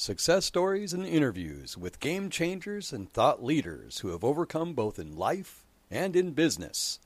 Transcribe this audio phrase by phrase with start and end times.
[0.00, 5.16] Success stories and interviews with game changers and thought leaders who have overcome both in
[5.16, 7.00] life and in business.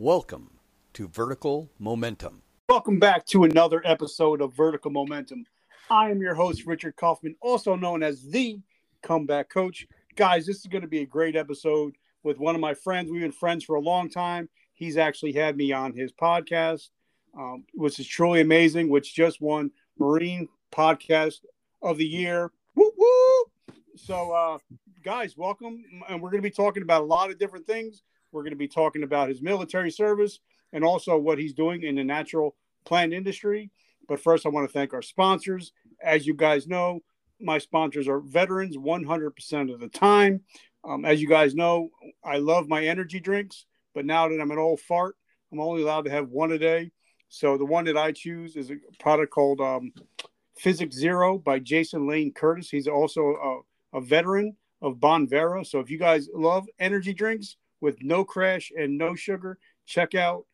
[0.00, 0.58] Welcome
[0.94, 2.42] to Vertical Momentum.
[2.68, 5.46] Welcome back to another episode of Vertical Momentum.
[5.88, 8.58] I am your host, Richard Kaufman, also known as the
[9.00, 9.86] Comeback Coach.
[10.16, 11.94] Guys, this is going to be a great episode
[12.24, 13.12] with one of my friends.
[13.12, 14.48] We've been friends for a long time.
[14.72, 16.88] He's actually had me on his podcast,
[17.38, 19.70] um, which is truly amazing, which just won
[20.00, 21.38] Marine Podcast
[21.84, 22.50] of the Year.
[22.74, 23.44] Woo woo!
[23.96, 24.58] So, uh,
[25.04, 25.84] guys, welcome.
[26.08, 28.02] And we're going to be talking about a lot of different things.
[28.32, 30.40] We're going to be talking about his military service
[30.72, 33.70] and also what he's doing in the natural plant industry.
[34.08, 35.72] But first, I want to thank our sponsors.
[36.02, 37.00] As you guys know,
[37.38, 40.40] my sponsors are veterans 100% of the time.
[40.84, 41.90] Um, as you guys know,
[42.24, 45.16] I love my energy drinks, but now that I'm an old fart,
[45.52, 46.90] I'm only allowed to have one a day.
[47.28, 49.92] So the one that I choose is a product called um,
[50.56, 52.70] Physics Zero by Jason Lane Curtis.
[52.70, 55.66] He's also a, a veteran of Bonvera.
[55.66, 60.46] So if you guys love energy drinks with no crash and no sugar, check out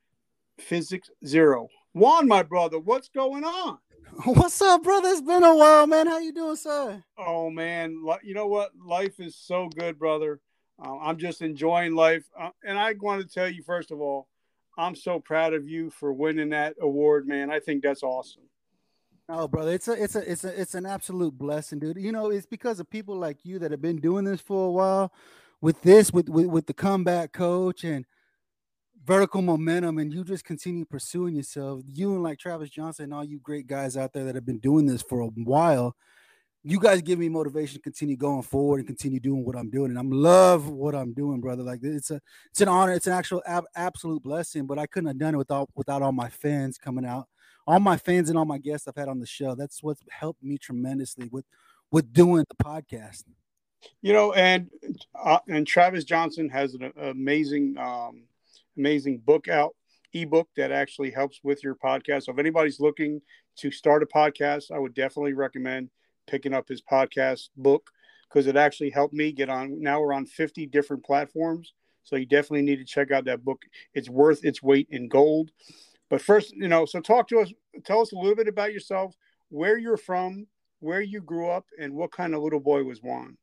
[0.59, 1.69] Physics Zero.
[1.93, 3.79] Juan, my brother, what's going on?
[4.25, 5.09] What's up, brother?
[5.11, 6.09] It's been a while, man.
[6.09, 7.03] How you doing, sir?
[7.17, 8.73] Oh man, you know what?
[8.85, 10.41] Life is so good, brother.
[10.83, 14.27] Uh, I'm just enjoying life, uh, and I want to tell you first of all,
[14.77, 17.51] I'm so proud of you for winning that award, man.
[17.51, 18.43] I think that's awesome.
[19.33, 21.99] Oh, brother, it's a, it's a, it's a, it's an absolute blessing, dude.
[21.99, 24.71] You know, it's because of people like you that have been doing this for a
[24.73, 25.13] while,
[25.61, 28.05] with this, with with, with the comeback coach and
[29.05, 33.25] vertical momentum and you just continue pursuing yourself you and like travis johnson and all
[33.25, 35.97] you great guys out there that have been doing this for a while
[36.65, 39.91] you guys give me motivation to continue going forward and continue doing what i'm doing
[39.91, 43.15] and i'm love what i'm doing brother like it's a it's an honor it's an
[43.15, 46.77] actual ab- absolute blessing but i couldn't have done it without without all my fans
[46.77, 47.27] coming out
[47.71, 50.43] all my fans and all my guests i've had on the show that's what's helped
[50.43, 51.45] me tremendously with
[51.91, 53.25] with doing the podcast
[54.03, 54.71] you know and
[55.23, 58.25] uh, and travis johnson has an amazing um
[58.81, 59.75] amazing book out,
[60.13, 62.25] ebook that actually helps with your podcast.
[62.25, 63.21] So if anybody's looking
[63.57, 65.91] to start a podcast, I would definitely recommend
[66.27, 67.91] picking up his podcast book
[68.29, 69.81] because it actually helped me get on.
[69.81, 71.73] Now we're on 50 different platforms.
[72.03, 73.63] So you definitely need to check out that book.
[73.95, 75.51] It's worth its weight in gold.
[76.11, 77.53] But first, you know, so talk to us,
[77.85, 79.15] tell us a little bit about yourself,
[79.49, 80.47] where you're from,
[80.81, 83.39] where you grew up, and what kind of little boy was Juan.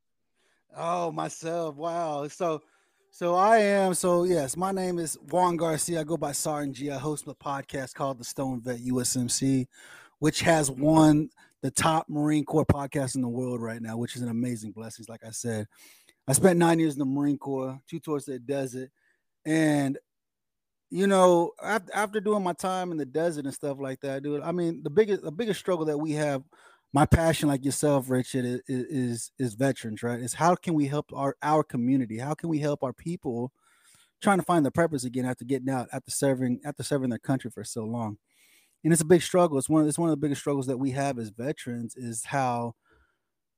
[0.75, 1.75] Oh, myself.
[1.75, 2.27] Wow.
[2.27, 2.61] So
[3.09, 3.93] so I am.
[3.93, 6.01] So yes, my name is Juan Garcia.
[6.01, 6.91] I go by Sergeant G.
[6.91, 9.65] I host a podcast called the Stone Vet USMC,
[10.19, 11.29] which has won
[11.61, 15.05] the top Marine Corps podcast in the world right now, which is an amazing blessing.
[15.09, 15.67] Like I said,
[16.27, 18.91] I spent nine years in the Marine Corps, two tours to the desert,
[19.45, 19.97] and
[20.89, 24.41] you know, after, doing my time in the desert and stuff like that, dude.
[24.41, 26.43] I mean, the biggest the biggest struggle that we have
[26.93, 30.19] my passion, like yourself, Richard, is, is is veterans, right?
[30.19, 32.17] Is how can we help our our community?
[32.17, 33.51] How can we help our people
[34.21, 37.51] trying to find their purpose again after getting out, after serving, after serving their country
[37.51, 38.17] for so long?
[38.83, 39.57] And it's a big struggle.
[39.57, 42.23] It's one of it's one of the biggest struggles that we have as veterans is
[42.23, 42.75] how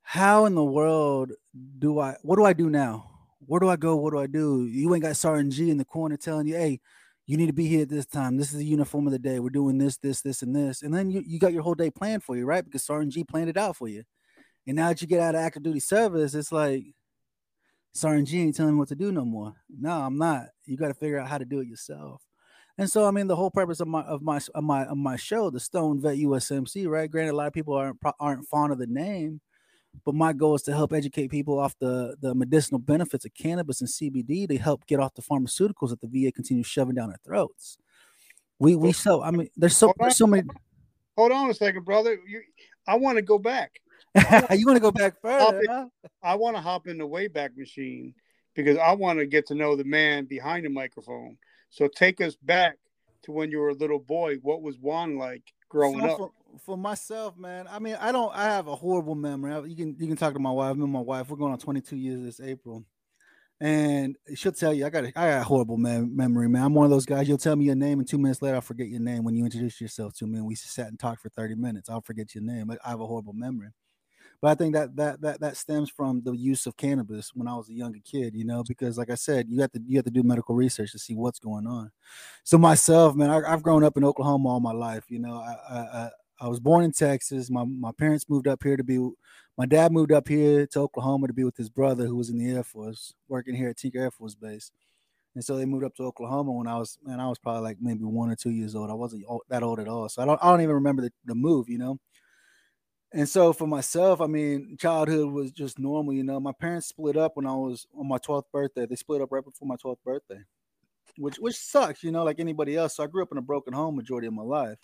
[0.01, 1.33] how in the world
[1.77, 3.05] do I what do I do now?
[3.45, 3.95] Where do I go?
[3.95, 4.65] What do I do?
[4.65, 6.81] You ain't got Sergeant G in the corner telling you, hey,
[7.29, 8.37] you need to be here at this time.
[8.37, 9.39] This is the uniform of the day.
[9.39, 10.81] We're doing this, this, this, and this.
[10.81, 12.65] And then you, you got your whole day planned for you, right?
[12.65, 14.01] Because Sergeant G planned it out for you.
[14.65, 16.85] And now that you get out of active duty service, it's like
[17.93, 19.53] Sergeant G ain't telling me what to do no more.
[19.69, 20.47] No, I'm not.
[20.65, 22.23] You got to figure out how to do it yourself.
[22.79, 25.15] And so, I mean, the whole purpose of my of my of my of my
[25.15, 27.11] show, the Stone Vet USMC, right?
[27.11, 29.39] Granted, a lot of people aren't aren't fond of the name,
[30.05, 33.81] but my goal is to help educate people off the, the medicinal benefits of cannabis
[33.81, 37.19] and CBD to help get off the pharmaceuticals that the VA continues shoving down our
[37.23, 37.77] throats.
[38.59, 40.47] We we so I mean there's so there's so many.
[41.17, 42.17] Hold on a second, brother.
[42.27, 42.41] You,
[42.87, 43.79] I want to go back.
[44.15, 45.61] you want to go back further?
[45.67, 45.85] Huh?
[46.23, 48.13] I want to hop in the Wayback Machine
[48.55, 51.37] because I want to get to know the man behind the microphone.
[51.69, 52.77] So take us back
[53.23, 54.35] to when you were a little boy.
[54.41, 56.17] What was Juan like growing so up?
[56.17, 56.31] for
[56.77, 58.33] myself, man, I mean, I don't.
[58.35, 59.69] I have a horrible memory.
[59.69, 60.75] You can you can talk to my wife.
[60.75, 62.85] Me and my wife, we're going on 22 years this April,
[63.59, 66.63] and she'll tell you I got a, I got a horrible mem- memory, man.
[66.63, 67.27] I'm one of those guys.
[67.27, 69.45] You'll tell me your name, and two minutes later, I'll forget your name when you
[69.45, 70.37] introduce yourself to me.
[70.37, 71.89] And we sat and talked for 30 minutes.
[71.89, 72.67] I'll forget your name.
[72.67, 73.69] But I have a horrible memory.
[74.41, 77.55] But I think that that that that stems from the use of cannabis when I
[77.55, 80.05] was a younger kid, you know, because like I said, you have to you have
[80.05, 81.91] to do medical research to see what's going on.
[82.43, 85.05] So myself, man, I, have grown up in Oklahoma all my life.
[85.09, 86.09] You know, I, I I
[86.47, 87.49] was born in Texas.
[87.49, 88.97] My my parents moved up here to be.
[89.57, 92.37] My dad moved up here to Oklahoma to be with his brother, who was in
[92.37, 94.71] the Air Force, working here at Tinker Air Force Base.
[95.35, 97.77] And so they moved up to Oklahoma when I was, man, I was probably like
[97.81, 98.89] maybe one or two years old.
[98.89, 101.35] I wasn't that old at all, so I don't, I don't even remember the, the
[101.35, 101.99] move, you know.
[103.11, 106.13] and so for myself, I mean, childhood was just normal.
[106.13, 108.85] You know, my parents split up when I was on my 12th birthday.
[108.85, 110.41] They split up right before my 12th birthday,
[111.17, 112.03] which which sucks.
[112.03, 112.95] You know, like anybody else.
[112.95, 114.77] So I grew up in a broken home majority of my life,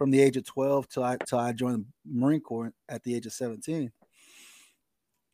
[0.00, 3.14] from the age of 12 till I till I joined the Marine Corps at the
[3.14, 3.92] age of 17.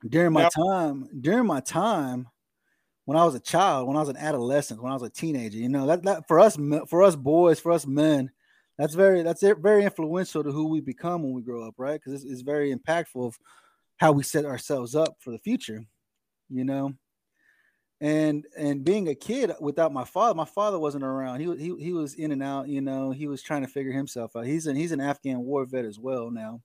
[0.08, 2.26] During my time, during my time,
[3.04, 5.56] when I was a child, when I was an adolescent, when I was a teenager,
[5.56, 6.58] you know, that that for us
[6.88, 8.32] for us boys, for us men,
[8.76, 12.00] that's very that's it- very influential to who we become when we grow up, right?
[12.00, 13.38] Because it's, it's very impactful of
[13.98, 15.84] how we set ourselves up for the future,
[16.50, 16.94] you know.
[18.00, 21.40] And and being a kid without my father, my father wasn't around.
[21.40, 23.10] He he, he was in and out, you know.
[23.10, 24.44] He was trying to figure himself out.
[24.44, 26.60] He's an he's an Afghan war vet as well now,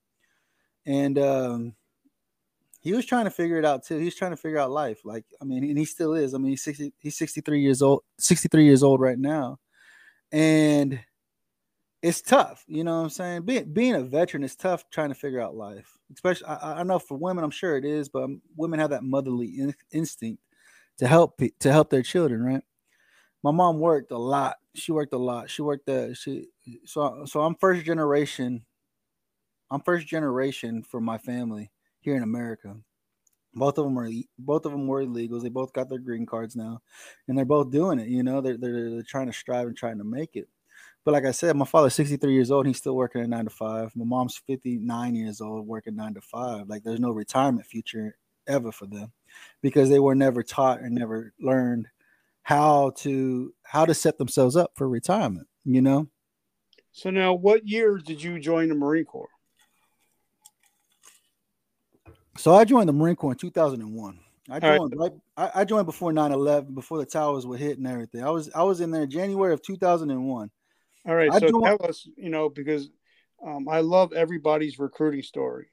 [0.86, 1.76] and um,
[2.82, 3.98] he was trying to figure it out too.
[3.98, 5.06] He was trying to figure out life.
[5.06, 6.34] Like I mean, and he still is.
[6.34, 9.58] I mean, he's sixty he's sixty three years old, sixty three years old right now,
[10.34, 11.00] and
[12.02, 12.66] it's tough.
[12.68, 13.44] You know what I'm saying?
[13.44, 15.98] Being being a veteran is tough trying to figure out life.
[16.14, 19.60] Especially, I, I know for women, I'm sure it is, but women have that motherly
[19.60, 20.42] in, instinct
[20.98, 22.64] to help to help their children, right?
[23.44, 24.58] My mom worked a lot.
[24.76, 25.50] She worked a lot.
[25.50, 26.48] She worked the she
[26.86, 28.66] so so I'm first generation.
[29.70, 31.72] I'm first generation for my family
[32.02, 32.76] here in America.
[33.54, 35.44] Both of them are both of them were illegals.
[35.44, 36.82] They both got their green cards now,
[37.28, 38.08] and they're both doing it.
[38.08, 40.48] You know, they're they're, they're trying to strive and trying to make it.
[41.04, 42.68] But like I said, my father's 63 years old.
[42.68, 43.92] He's still working at nine to five.
[43.96, 46.70] My mom's 59 years old, working nine to five.
[46.70, 48.16] Like there's no retirement future
[48.48, 49.12] ever for them
[49.62, 51.88] because they were never taught and never learned
[52.44, 55.48] how to how to set themselves up for retirement.
[55.64, 56.08] You know,
[56.92, 59.30] So now, what year did you join the Marine Corps?
[62.38, 64.20] so I joined the Marine Corps in 2001.
[64.50, 64.78] I right.
[64.78, 65.12] joined right.
[65.38, 68.24] I, I joined before 9/11, before the towers were hit and everything.
[68.24, 70.50] I was I was in there January of 2001.
[71.08, 72.90] All right, I so joined- tell us, you know, because
[73.46, 75.68] um, I love everybody's recruiting story.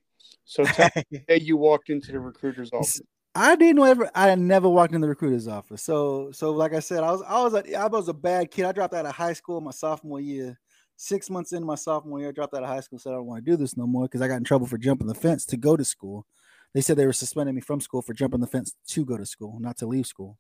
[0.45, 3.01] So tell me the day you walked into the recruiter's office.
[3.39, 4.11] I didn't ever.
[4.17, 5.81] I never walked in the recruiter's office.
[5.81, 8.65] So, so like I said, I was, I was, a, I was a bad kid.
[8.65, 10.59] I dropped out of high school my sophomore year.
[10.97, 12.99] Six months into my sophomore year, I dropped out of high school.
[12.99, 14.77] Said I don't want to do this no more because I got in trouble for
[14.77, 16.27] jumping the fence to go to school.
[16.75, 19.25] They said they were suspending me from school for jumping the fence to go to
[19.25, 20.37] school, not to leave school.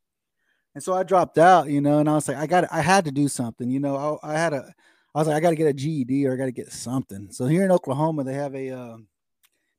[0.74, 2.00] And so I dropped out, you know.
[2.00, 4.18] And I was like, I got, I had to do something, you know.
[4.24, 4.74] I, I had a,
[5.14, 7.28] I was like, I got to get a GED or I got to get something.
[7.30, 8.70] So here in Oklahoma, they have a.
[8.70, 9.06] Um,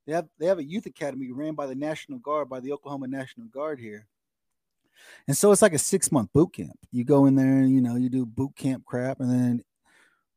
[0.10, 3.08] they have they have a youth academy ran by the National Guard by the Oklahoma
[3.08, 4.08] National Guard here.
[5.28, 6.78] And so it's like a six month boot camp.
[6.92, 9.64] You go in there and you know you do boot camp crap, and then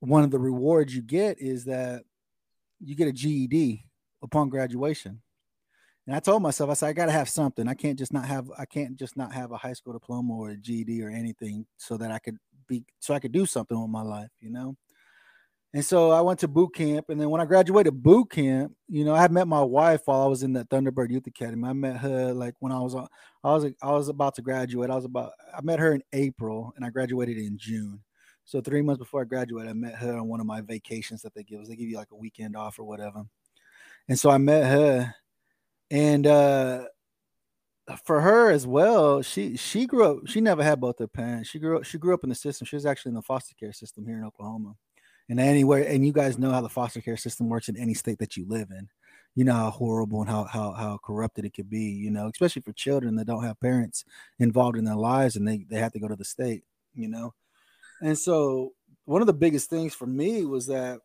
[0.01, 2.03] one of the rewards you get is that
[2.85, 3.87] you get a GED
[4.23, 5.23] upon graduation.
[6.07, 7.67] And I told myself, I said, I gotta have something.
[7.67, 10.51] I can't just not have I can't just not have a high school diploma or
[10.51, 12.37] a GED or anything so that I could
[12.69, 14.77] be so I could do something with my life, you know.
[15.75, 19.07] And so I went to boot camp, and then when I graduated boot camp, you
[19.07, 21.67] know, I had met my wife while I was in that Thunderbird Youth Academy.
[21.67, 23.09] I met her like when I was on,
[23.43, 24.91] I was I was about to graduate.
[24.91, 28.01] I was about I met her in April, and I graduated in June.
[28.45, 31.35] So three months before I graduated, I met her on one of my vacations that
[31.35, 31.69] they give us.
[31.69, 33.23] They give you like a weekend off or whatever.
[34.09, 35.15] And so I met her,
[35.91, 36.85] and uh
[38.05, 40.27] for her as well, she she grew up.
[40.27, 41.49] She never had both her parents.
[41.49, 41.85] She grew up.
[41.85, 42.67] She grew up in the system.
[42.67, 44.75] She was actually in the foster care system here in Oklahoma
[45.33, 48.19] and anywhere and you guys know how the foster care system works in any state
[48.19, 48.87] that you live in.
[49.35, 52.61] You know how horrible and how how, how corrupted it could be you know especially
[52.61, 54.05] for children that don't have parents
[54.39, 57.33] involved in their lives and they they have to go to the state you know?
[58.03, 58.75] And so
[59.07, 61.01] one of the biggest things for me was that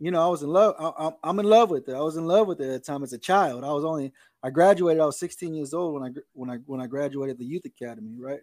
[0.00, 1.94] you know i was in love I, i'm in love with it.
[1.94, 3.62] I was in love with it at the time as a child.
[3.62, 6.80] I was only i graduated i was 16 years old when i when i when
[6.80, 8.40] i graduated the youth academy right?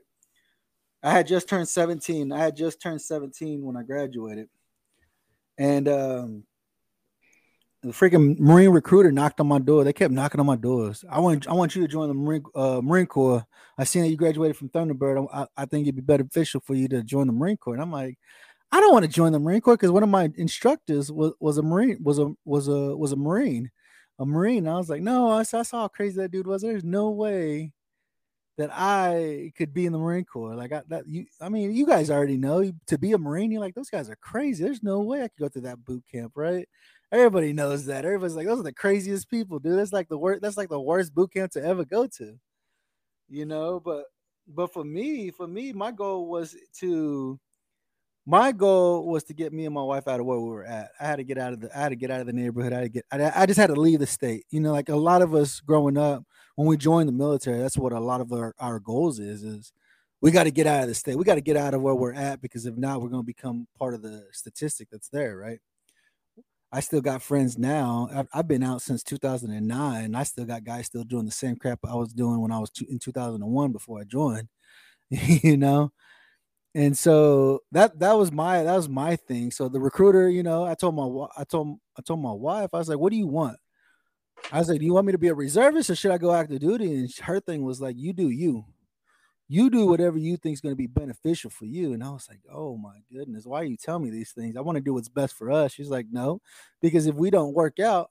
[1.04, 4.48] I had just turned 17 i had just turned 17 when i graduated
[5.58, 6.44] and um,
[7.86, 9.84] the freaking Marine recruiter knocked on my door.
[9.84, 11.06] They kept knocking on my doors.
[11.10, 13.46] I want, I want you to join the Marine, uh, Marine Corps.
[13.78, 15.28] I seen that you graduated from Thunderbird.
[15.32, 17.74] I, I think it'd be beneficial for you to join the Marine Corps.
[17.74, 18.18] And I'm like,
[18.72, 21.58] I don't want to join the Marine Corps because one of my instructors was, was
[21.60, 23.70] a Marine, was a was a was a Marine,
[24.20, 24.66] a Marine.
[24.66, 26.64] And I was like, no, I I saw how crazy that dude was.
[26.64, 27.72] There's no way
[28.58, 30.56] that I could be in the Marine Corps.
[30.56, 33.52] Like I, that, you, I mean, you guys already know to be a Marine.
[33.52, 34.64] You're like, those guys are crazy.
[34.64, 36.68] There's no way I could go through that boot camp, right?
[37.12, 38.06] Everybody knows that.
[38.06, 39.78] Everybody's like, those are the craziest people, dude.
[39.78, 40.42] That's like the worst.
[40.42, 42.38] That's like the worst boot camp to ever go to,
[43.30, 43.80] you know.
[43.80, 44.06] But,
[44.48, 47.40] but for me, for me, my goal was to,
[48.26, 50.90] my goal was to get me and my wife out of where we were at.
[51.00, 52.74] I had to get out of the, I had to get out of the neighborhood.
[52.74, 54.46] I had to get, I, I just had to leave the state.
[54.50, 56.24] You know, like a lot of us growing up
[56.56, 59.74] when we join the military, that's what a lot of our, our goals is, is
[60.22, 61.18] we got to get out of the state.
[61.18, 63.28] We got to get out of where we're at because if not, we're going to
[63.28, 65.60] become part of the statistic that's there, right?
[66.72, 68.10] I still got friends now.
[68.14, 70.16] I've, I've, been out since 2009.
[70.16, 72.72] I still got guys still doing the same crap I was doing when I was
[72.90, 74.50] in 2001 before I joined.
[75.10, 75.92] you know,
[76.74, 79.52] and so that that was my that was my thing.
[79.52, 82.78] So the recruiter, you know, I told my I told I told my wife, I
[82.78, 83.58] was like, "What do you want?"
[84.52, 86.34] I was like, "Do you want me to be a reservist or should I go
[86.34, 88.66] active duty?" And her thing was like, "You do you."
[89.48, 91.94] you do whatever you think is going to be beneficial for you.
[91.94, 94.58] And I was like, oh my goodness, why are you telling me these things?
[94.58, 95.74] I want to do what's best for us.
[95.74, 96.42] She's like, no,
[96.82, 98.10] because if we don't work out,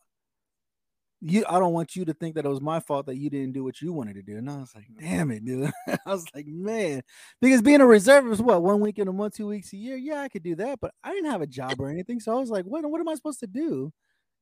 [1.21, 3.53] you, I don't want you to think that it was my fault that you didn't
[3.53, 4.37] do what you wanted to do.
[4.37, 5.73] And I was like, damn it, dude.
[5.89, 7.03] I was like, man,
[7.41, 10.21] because being a reservist, what one week in a month, two weeks a year, yeah,
[10.21, 12.21] I could do that, but I didn't have a job or anything.
[12.21, 13.93] So I was like, what, what am I supposed to do?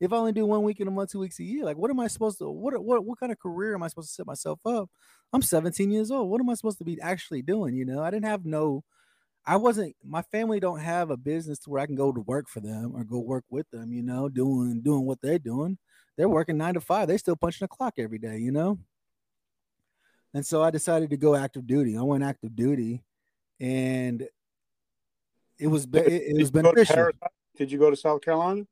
[0.03, 1.89] If I only do one week in a month, two weeks a year, like what
[1.89, 4.27] am I supposed to what what what kind of career am I supposed to set
[4.27, 4.91] myself up?
[5.33, 6.29] I'm 17 years old.
[6.29, 7.77] What am I supposed to be actually doing?
[7.77, 8.83] You know, I didn't have no
[9.47, 12.49] I wasn't my family don't have a business to where I can go to work
[12.49, 15.79] for them or go work with them, you know, doing doing what they're doing.
[16.19, 17.07] They're working nine to five.
[17.07, 18.81] They still punching the clock every day, you know.
[20.35, 21.97] And so I decided to go active duty.
[21.97, 23.05] I went active duty
[23.61, 24.27] and
[25.61, 27.11] it was it, it was beneficial.
[27.57, 28.65] Did you go to South Carolina?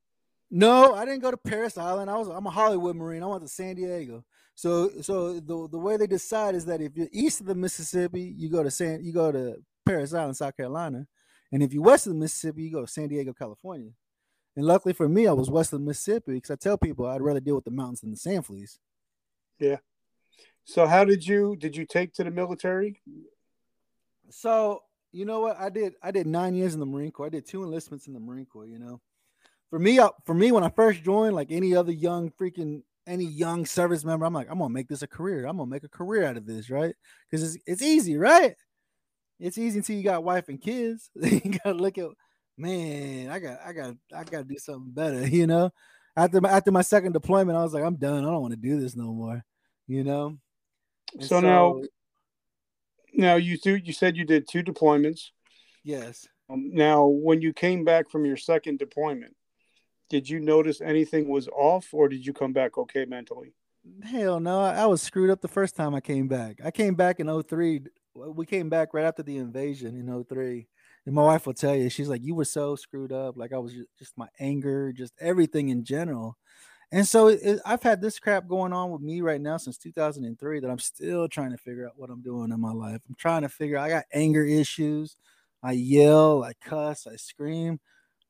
[0.51, 2.11] No, I didn't go to Parris Island.
[2.11, 3.23] I was I'm a Hollywood Marine.
[3.23, 4.25] I went to San Diego.
[4.57, 8.35] So so the the way they decide is that if you're east of the Mississippi,
[8.37, 11.07] you go to San you go to Parris Island, South Carolina.
[11.53, 13.91] And if you're west of the Mississippi, you go to San Diego, California.
[14.57, 17.23] And luckily for me, I was west of the Mississippi because I tell people I'd
[17.23, 18.79] rather deal with the mountains than the sand fleas.
[19.59, 19.79] Yeah.
[20.65, 23.01] So how did you did you take to the military?
[24.31, 25.95] So you know what I did?
[26.03, 27.27] I did nine years in the Marine Corps.
[27.27, 28.67] I did two enlistments in the Marine Corps.
[28.67, 29.01] You know,
[29.71, 33.25] for me, uh, for me, when I first joined, like any other young freaking any
[33.25, 35.47] young service member, I'm like, I'm gonna make this a career.
[35.47, 36.95] I'm gonna make a career out of this, right?
[37.31, 38.55] Because it's it's easy, right?
[39.39, 41.11] It's easy until you got wife and kids.
[41.21, 42.07] you gotta look at,
[42.59, 45.71] man, I got, I got, I got to do something better, you know.
[46.17, 48.25] After my after my second deployment, I was like, I'm done.
[48.25, 49.45] I don't want to do this no more,
[49.87, 50.37] you know.
[51.21, 51.81] So, so, now,
[53.15, 53.77] now you do.
[53.77, 55.31] You said you did two deployments.
[55.85, 56.27] Yes.
[56.51, 59.35] Um, now, when you came back from your second deployment,
[60.11, 63.55] did you notice anything was off or did you come back okay mentally?
[64.03, 66.61] Hell no, I was screwed up the first time I came back.
[66.63, 67.81] I came back in 03.
[68.15, 70.67] We came back right after the invasion in 03.
[71.07, 73.39] And my wife will tell you, she's like, You were so screwed up.
[73.39, 76.37] Like, I was just, just my anger, just everything in general.
[76.93, 80.61] And so it, I've had this crap going on with me right now since 2003
[80.61, 83.01] that I'm still trying to figure out what I'm doing in my life.
[83.09, 85.17] I'm trying to figure I got anger issues.
[85.63, 87.81] I yell, I cuss, I scream.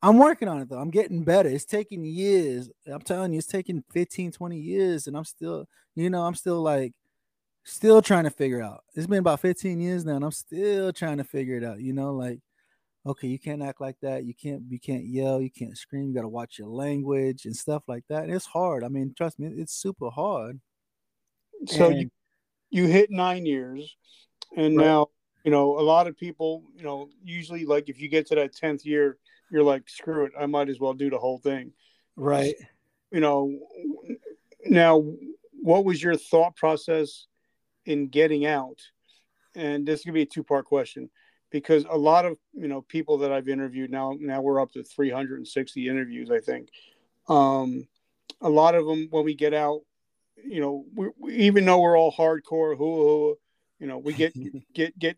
[0.03, 0.79] I'm working on it though.
[0.79, 1.49] I'm getting better.
[1.49, 2.69] It's taking years.
[2.91, 6.61] I'm telling you, it's taking 15, 20 years, and I'm still, you know, I'm still
[6.61, 6.93] like,
[7.63, 8.83] still trying to figure out.
[8.95, 11.79] It's been about 15 years now, and I'm still trying to figure it out.
[11.79, 12.39] You know, like,
[13.05, 14.23] okay, you can't act like that.
[14.23, 15.39] You can't, you can't yell.
[15.39, 16.09] You can't scream.
[16.09, 18.23] You got to watch your language and stuff like that.
[18.23, 18.83] And it's hard.
[18.83, 20.59] I mean, trust me, it's super hard.
[21.67, 22.11] So and, you,
[22.71, 23.95] you hit nine years,
[24.57, 24.83] and right.
[24.83, 25.07] now
[25.43, 26.63] you know a lot of people.
[26.75, 29.17] You know, usually like if you get to that 10th year
[29.51, 31.73] you're like, screw it, I might as well do the whole thing.
[32.15, 32.55] Right.
[33.11, 33.59] You know,
[34.65, 35.03] now,
[35.61, 37.27] what was your thought process
[37.85, 38.79] in getting out?
[39.55, 41.09] And this could be a two part question
[41.51, 44.83] because a lot of you know people that I've interviewed now now we're up to
[44.83, 46.69] 360 interviews I think.
[47.27, 47.87] Um,
[48.39, 49.81] a lot of them when we get out,
[50.43, 53.37] you know, we, we, even though we're all hardcore, who,
[53.79, 54.33] you know, we get
[54.73, 55.17] get get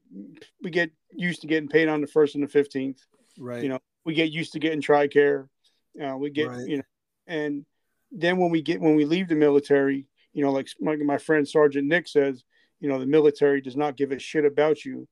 [0.61, 2.97] we get used to getting paid on the first and the 15th.
[3.37, 3.63] Right.
[3.63, 5.47] You know, we get used to getting TRICARE.
[6.03, 6.67] Uh, we get right.
[6.67, 6.83] you know,
[7.27, 7.65] and
[8.11, 11.47] then when we get when we leave the military, you know, like my, my friend
[11.47, 12.43] Sergeant Nick says,
[12.79, 15.07] you know, the military does not give a shit about you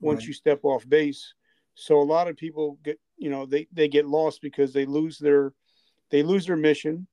[0.00, 0.28] once right.
[0.28, 1.34] you step off base.
[1.74, 5.18] So a lot of people get, you know, they they get lost because they lose
[5.18, 5.52] their
[6.10, 7.06] they lose their mission,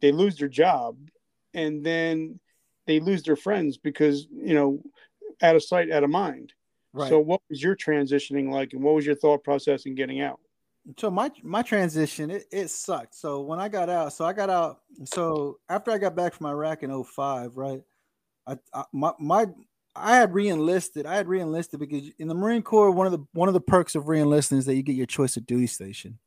[0.00, 0.96] they lose their job,
[1.54, 2.40] and then
[2.86, 4.82] they lose their friends because you know,
[5.42, 6.52] out of sight, out of mind.
[6.92, 7.08] Right.
[7.08, 10.40] So what was your transitioning like, and what was your thought process in getting out?
[10.96, 13.14] So my my transition it, it sucked.
[13.14, 16.46] So when i got out so i got out so after i got back from
[16.46, 17.82] iraq in 05 right
[18.46, 19.46] i, I my, my
[19.94, 23.48] i had re-enlisted i had re-enlisted because in the marine corps one of the one
[23.48, 26.18] of the perks of re-enlisting is that you get your choice of duty station.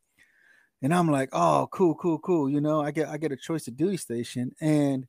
[0.84, 3.68] And i'm like oh cool cool cool you know i get i get a choice
[3.68, 4.54] of duty station.
[4.62, 5.08] And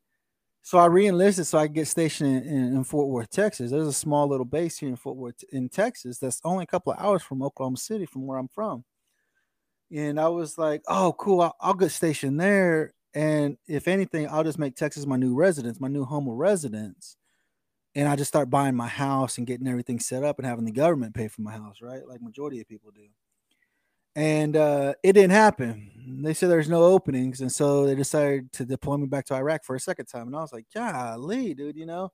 [0.64, 3.72] so I re-enlisted so I get stationed in, in, Fort Worth, Texas.
[3.72, 6.92] There's a small little base here in Fort Worth, in Texas, that's only a couple
[6.92, 8.84] of hours from Oklahoma City, from where I'm from
[9.94, 11.42] and I was like, "Oh, cool!
[11.42, 15.80] I'll, I'll, get stationed there, and if anything, I'll just make Texas my new residence,
[15.80, 17.16] my new home of residence,
[17.94, 20.72] and I just start buying my house and getting everything set up and having the
[20.72, 22.06] government pay for my house, right?
[22.06, 23.08] Like majority of people do."
[24.14, 26.20] and uh, it didn't happen.
[26.22, 29.64] They said there's no openings, and so they decided to deploy me back to Iraq
[29.64, 30.26] for a second time.
[30.26, 32.12] And I was like, "Golly, dude, you know."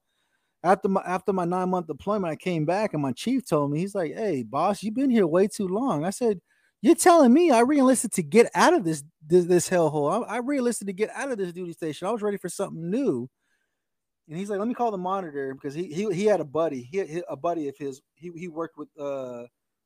[0.65, 3.81] After my after my nine month deployment, I came back, and my chief told me,
[3.81, 6.41] he's like, "Hey, boss, you've been here way too long." I said,
[6.81, 10.27] "You're telling me I reenlisted to get out of this this, this hellhole?
[10.27, 12.09] I, I reenlisted to get out of this duty station.
[12.09, 13.29] I was ready for something new."
[14.29, 16.83] And he's like, "Let me call the monitor because he he, he had a buddy.
[16.83, 18.01] He, he a buddy of his.
[18.15, 19.45] He he worked with uh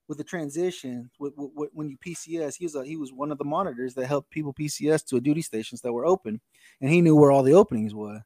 [0.08, 3.32] with the transition with, with, with, when you PCS, he was a, he was one
[3.32, 6.40] of the monitors that helped people PCS to duty stations that were open,
[6.80, 8.20] and he knew where all the openings were,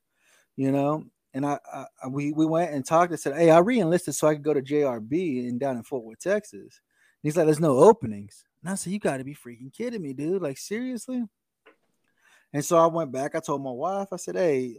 [0.57, 1.05] you know.
[1.35, 4.35] And I, I we we went and talked and said, hey, I reenlisted so I
[4.35, 6.61] could go to JRB and down in Fort Worth, Texas.
[6.61, 6.71] And
[7.23, 8.45] he's like, there's no openings.
[8.67, 10.43] And I said, you got to be freaking kidding me, dude!
[10.43, 11.23] Like seriously.
[12.53, 13.37] And so I went back.
[13.37, 14.79] I told my wife, I said, hey,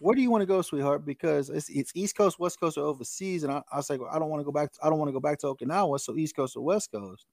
[0.00, 1.06] where do you want to go, sweetheart?
[1.06, 3.44] Because it's, it's East Coast, West Coast, or overseas.
[3.44, 4.72] And I, I was like, well, I don't want to go back.
[4.72, 6.00] To, I don't want to go back to Okinawa.
[6.00, 7.24] So East Coast or West Coast,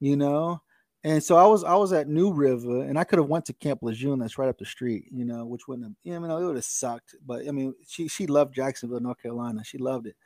[0.00, 0.60] you know.
[1.02, 3.54] And so I was I was at New River, and I could have went to
[3.54, 6.44] Camp Lejeune, that's right up the street, you know, which wouldn't have, you know, it
[6.44, 7.14] would have sucked.
[7.24, 9.64] But I mean, she she loved Jacksonville, North Carolina.
[9.64, 10.16] She loved it.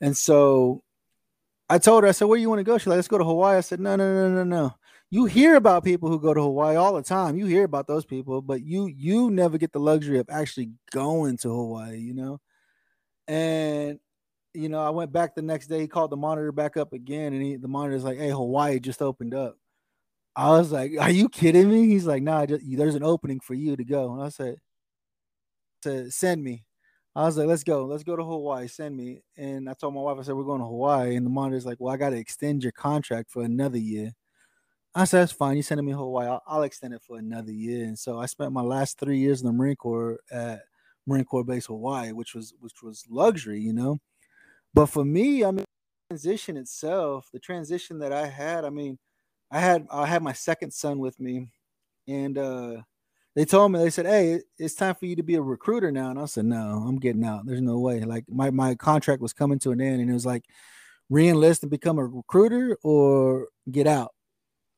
[0.00, 0.82] And so
[1.74, 2.78] I told her, I said, where do you want to go?
[2.78, 3.56] She's like, let's go to Hawaii.
[3.56, 4.74] I said, no, no, no, no, no
[5.14, 7.36] you hear about people who go to Hawaii all the time.
[7.36, 11.36] You hear about those people, but you you never get the luxury of actually going
[11.38, 12.40] to Hawaii, you know.
[13.28, 14.00] And
[14.54, 15.80] you know, I went back the next day.
[15.80, 19.02] He called the monitor back up again, and he, the monitor's like, "Hey, Hawaii just
[19.02, 19.56] opened up."
[20.36, 23.54] I was like, "Are you kidding me?" He's like, "Nah, just, there's an opening for
[23.54, 24.56] you to go." And I said,
[25.82, 26.64] "To send me."
[27.16, 28.66] I was like, "Let's go, let's go to Hawaii.
[28.68, 31.30] Send me." And I told my wife, I said, "We're going to Hawaii," and the
[31.30, 34.12] monitor's like, "Well, I got to extend your contract for another year."
[34.94, 35.56] I said, that's fine.
[35.56, 36.28] You're sending me Hawaii.
[36.28, 37.84] I'll, I'll, extend it for another year.
[37.84, 40.62] And so I spent my last three years in the Marine Corps at
[41.06, 43.98] Marine Corps Base Hawaii, which was which was luxury, you know.
[44.72, 45.64] But for me, I mean,
[46.10, 48.98] transition itself, the transition that I had, I mean,
[49.50, 51.48] I had I had my second son with me,
[52.08, 52.82] and uh
[53.34, 56.10] they told me they said, "Hey, it's time for you to be a recruiter now."
[56.10, 57.46] And I said, "No, I'm getting out.
[57.46, 58.00] There's no way.
[58.00, 60.44] Like my my contract was coming to an end, and it was like
[61.12, 64.12] reenlist and become a recruiter or get out."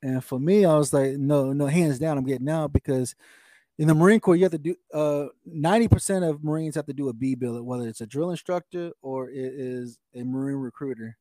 [0.03, 3.15] And for me, I was like, no, no, hands down, I'm getting out because
[3.79, 7.09] in the Marine Corps, you have to do uh 90% of Marines have to do
[7.09, 11.17] a B billet, whether it's a drill instructor or it is a Marine recruiter.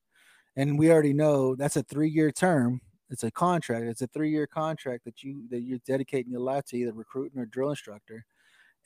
[0.55, 2.81] And we already know that's a three-year term.
[3.09, 3.85] It's a contract.
[3.85, 7.45] It's a three-year contract that you that you're dedicating your life to either recruiting or
[7.45, 8.25] drill instructor.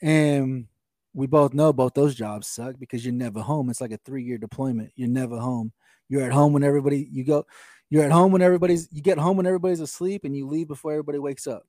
[0.02, 0.66] And
[1.14, 3.70] we both know both those jobs suck because you're never home.
[3.70, 4.92] It's like a three-year deployment.
[4.94, 5.72] You're never home.
[6.08, 7.46] You're at home when everybody you go
[7.88, 10.92] you're at home when everybody's you get home when everybody's asleep and you leave before
[10.92, 11.64] everybody wakes up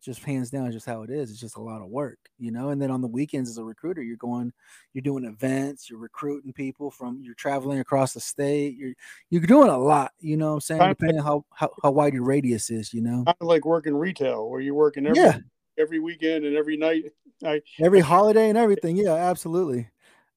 [0.00, 2.70] just hands down just how it is it's just a lot of work you know
[2.70, 4.52] and then on the weekends as a recruiter you're going
[4.92, 8.94] you're doing events you're recruiting people from you're traveling across the state you're
[9.30, 12.24] you're doing a lot you know i'm saying depending on how, how, how wide your
[12.24, 15.38] radius is you know kind of like working retail where you're working every yeah.
[15.78, 17.04] every weekend and every night
[17.44, 19.88] I, every holiday and everything yeah absolutely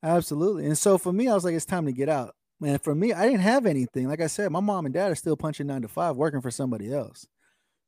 [0.04, 2.94] absolutely and so for me i was like it's time to get out man, for
[2.94, 4.08] me, I didn't have anything.
[4.08, 6.52] Like I said, my mom and dad are still punching nine to five, working for
[6.52, 7.28] somebody else.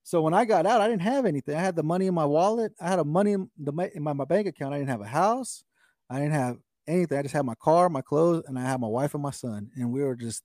[0.04, 1.56] So when I got out, I didn't have anything.
[1.56, 2.74] I had the money in my wallet.
[2.80, 4.74] I had a money in, the, in my, my bank account.
[4.74, 5.64] I didn't have a house.
[6.10, 7.18] I didn't have anything.
[7.18, 9.70] I just had my car, my clothes, and I had my wife and my son.
[9.76, 10.44] And we were just,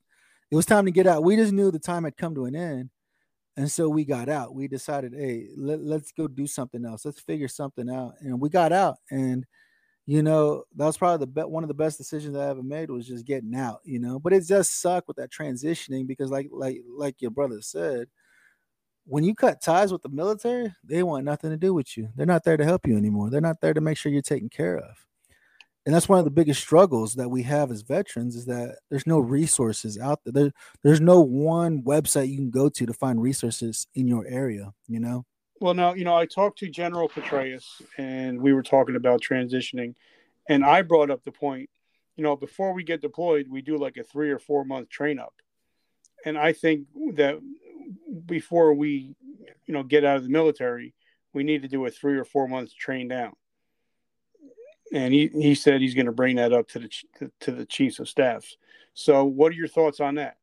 [0.50, 1.24] it was time to get out.
[1.24, 2.90] We just knew the time had come to an end.
[3.56, 4.54] And so we got out.
[4.54, 7.04] We decided, hey, let, let's go do something else.
[7.04, 8.14] Let's figure something out.
[8.20, 8.98] And we got out.
[9.10, 9.44] And
[10.08, 12.88] you know, that was probably the be- one of the best decisions I ever made
[12.88, 14.18] was just getting out, you know.
[14.18, 18.08] But it just sucked with that transitioning because, like, like, like your brother said,
[19.08, 22.10] when you cut ties with the military, they want nothing to do with you.
[22.14, 23.30] They're not there to help you anymore.
[23.30, 25.06] They're not there to make sure you're taken care of.
[25.86, 29.06] And that's one of the biggest struggles that we have as veterans is that there's
[29.06, 30.32] no resources out there.
[30.32, 34.74] there there's no one website you can go to to find resources in your area,
[34.86, 35.24] you know.
[35.60, 37.64] Well, now, you know, I talked to General Petraeus
[37.96, 39.94] and we were talking about transitioning.
[40.50, 41.70] And I brought up the point,
[42.16, 45.18] you know, before we get deployed, we do like a three or four month train
[45.18, 45.34] up.
[46.26, 47.38] And I think that
[48.26, 49.14] before we,
[49.66, 50.94] you know, get out of the military,
[51.32, 53.32] we need to do a three or four months train down.
[54.92, 57.98] And he, he said he's going to bring that up to the to, the chiefs
[57.98, 58.56] of staffs.
[58.94, 60.38] So, what are your thoughts on that?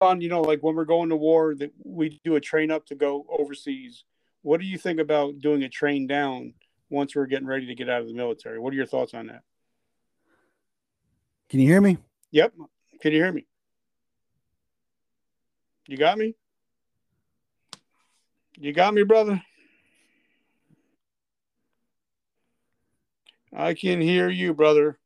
[0.00, 2.86] on, you know, like when we're going to war, that we do a train up
[2.86, 4.04] to go overseas.
[4.42, 6.54] What do you think about doing a train down
[6.88, 8.58] once we're getting ready to get out of the military?
[8.58, 9.42] What are your thoughts on that?
[11.50, 11.98] Can you hear me?
[12.32, 12.54] Yep.
[13.00, 13.46] Can you hear me?
[15.86, 16.34] You got me?
[18.58, 19.42] You got me, brother?
[23.52, 24.98] I can hear you, brother.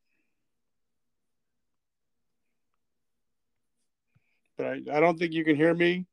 [4.57, 6.05] But I I don't think you can hear me.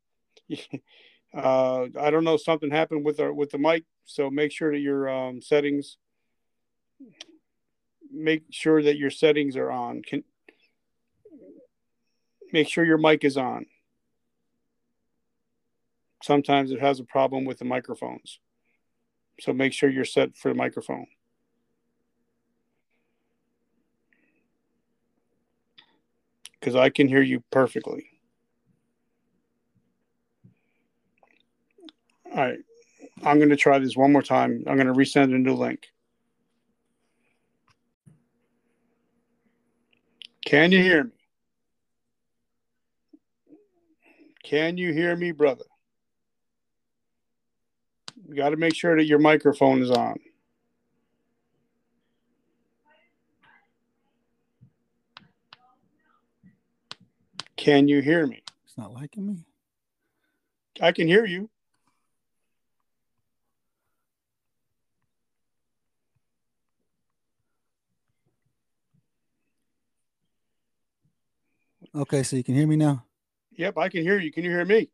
[1.37, 2.37] uh, I don't know.
[2.37, 5.99] Something happened with our with the mic, so make sure that your um, settings.
[8.11, 10.03] Make sure that your settings are on.
[10.03, 10.25] Can
[12.53, 13.67] make sure your mic is on.
[16.23, 18.39] Sometimes it has a problem with the microphones,
[19.41, 21.07] so make sure you're set for the microphone.
[26.63, 28.07] because I can hear you perfectly.
[32.31, 32.59] All right.
[33.25, 34.63] I'm going to try this one more time.
[34.69, 35.89] I'm going to resend a new link.
[40.47, 41.11] Can you hear me?
[44.43, 45.65] Can you hear me, brother?
[48.29, 50.19] You got to make sure that your microphone is on.
[57.57, 58.43] Can you hear me?
[58.65, 59.45] It's not liking me.
[60.81, 61.49] I can hear you.
[71.95, 73.05] Okay, so you can hear me now?
[73.57, 74.33] Yep, I can hear you.
[74.33, 74.89] Can you hear me?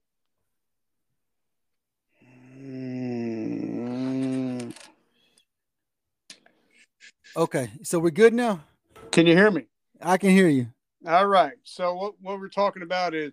[7.37, 8.65] Okay, so we're good now?
[9.13, 9.67] Can you hear me?
[10.03, 10.69] I can hear you.
[11.07, 11.53] All right.
[11.63, 13.33] So what, what we're talking about is,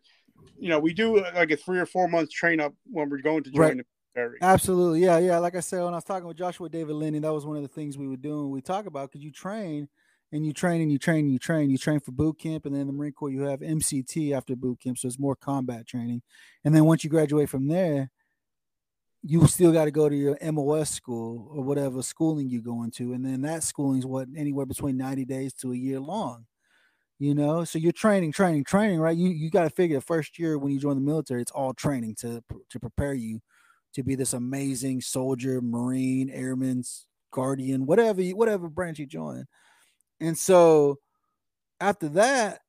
[0.60, 3.44] you know, we do like a three or four months train up when we're going
[3.44, 3.78] to join right.
[3.78, 3.86] the
[4.16, 4.38] military.
[4.42, 5.00] Absolutely.
[5.00, 5.18] Yeah.
[5.18, 5.40] Yeah.
[5.40, 7.64] Like I said, when I was talking with Joshua David Lenny, that was one of
[7.64, 8.52] the things we were doing.
[8.52, 9.90] We talk about because you train
[10.32, 11.70] and you train and you train and you train.
[11.70, 14.56] You train for boot camp, and then in the Marine Corps you have MCT after
[14.56, 16.22] boot camp, so it's more combat training.
[16.64, 18.12] And then once you graduate from there,
[19.24, 23.14] you still got to go to your MOS school or whatever schooling you go into,
[23.14, 26.46] and then that schooling is what anywhere between ninety days to a year long
[27.20, 30.38] you know so you're training training training right you you got to figure the first
[30.38, 33.40] year when you join the military it's all training to to prepare you
[33.94, 36.84] to be this amazing soldier marine airman
[37.32, 39.46] guardian whatever whatever branch you join
[40.20, 40.98] and so
[41.80, 42.62] after that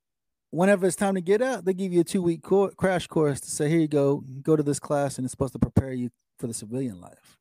[0.50, 3.40] whenever it's time to get out they give you a two week co- crash course
[3.40, 6.11] to say here you go go to this class and it's supposed to prepare you
[6.38, 7.38] for the civilian life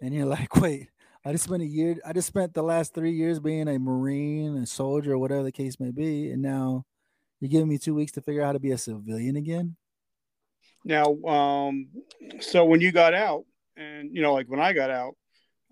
[0.00, 0.88] and you're like wait
[1.24, 1.96] I just spent a year.
[2.06, 5.52] I just spent the last three years being a Marine, a soldier, or whatever the
[5.52, 6.84] case may be, and now
[7.40, 9.76] you're giving me two weeks to figure out how to be a civilian again.
[10.82, 11.88] Now, um,
[12.40, 13.44] so when you got out,
[13.76, 15.14] and you know, like when I got out,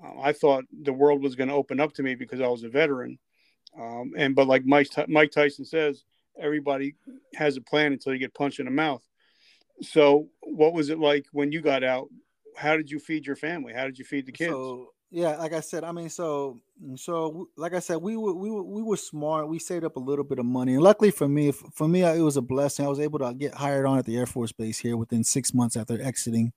[0.03, 2.65] uh, I thought the world was going to open up to me because I was
[2.65, 3.19] a veteran.
[3.79, 6.05] Um, and but like Mike Mike Tyson says,
[6.41, 6.95] everybody
[7.35, 9.03] has a plan until you get punched in the mouth.
[9.83, 12.09] So, what was it like when you got out?
[12.57, 13.73] How did you feed your family?
[13.73, 14.51] How did you feed the kids?
[14.51, 16.59] So yeah, like I said, I mean, so
[16.97, 19.49] so like I said, we were we were we were smart.
[19.49, 22.21] We saved up a little bit of money, and luckily for me, for me, it
[22.21, 22.85] was a blessing.
[22.85, 25.55] I was able to get hired on at the Air Force Base here within six
[25.55, 26.53] months after exiting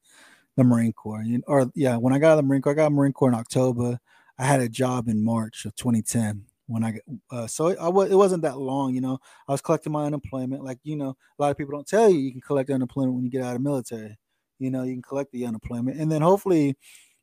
[0.62, 1.24] the Marine Corps.
[1.47, 3.36] Or yeah, when I got out of the Marine Corps, I got Marine Corps in
[3.36, 4.00] October.
[4.38, 8.15] I had a job in March of 2010 when I uh, so I was it
[8.15, 9.19] wasn't that long, you know.
[9.47, 12.17] I was collecting my unemployment, like you know, a lot of people don't tell you
[12.19, 14.17] you can collect unemployment when you get out of military.
[14.60, 16.76] You know, you can collect the unemployment, and then hopefully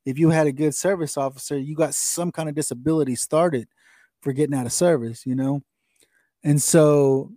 [0.09, 3.69] if you had a good service officer, you got some kind of disability started
[4.23, 5.63] for getting out of service, you know?
[6.43, 7.33] And so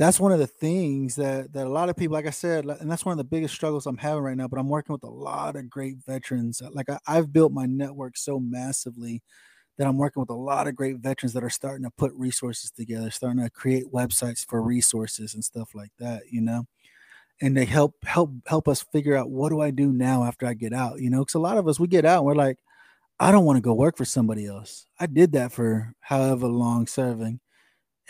[0.00, 2.90] that's one of the things that that a lot of people, like I said, and
[2.90, 4.48] that's one of the biggest struggles I'm having right now.
[4.48, 6.62] But I'm working with a lot of great veterans.
[6.62, 9.22] Uh, like I, I've built my network so massively
[9.78, 12.70] that I'm working with a lot of great veterans that are starting to put resources
[12.72, 16.66] together, starting to create websites for resources and stuff like that, you know
[17.40, 20.54] and they help help help us figure out what do I do now after I
[20.54, 21.00] get out.
[21.00, 22.58] You know, because a lot of us we get out and we're like,
[23.20, 24.86] I don't want to go work for somebody else.
[25.00, 27.40] I did that for however long serving.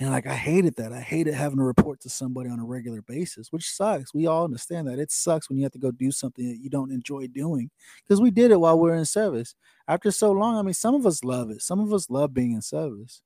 [0.01, 0.95] And like I hated that.
[0.95, 4.15] I hated having to report to somebody on a regular basis, which sucks.
[4.15, 4.99] We all understand that.
[4.99, 7.71] It sucks when you have to go do something that you don't enjoy doing.
[8.03, 9.55] Because we did it while we are in service.
[9.87, 11.61] After so long, I mean, some of us love it.
[11.61, 13.21] Some of us love being in service.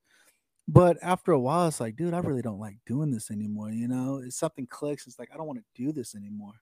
[0.66, 3.70] But after a while, it's like, dude, I really don't like doing this anymore.
[3.70, 5.06] You know, it's something clicks.
[5.06, 6.54] It's like I don't want to do this anymore.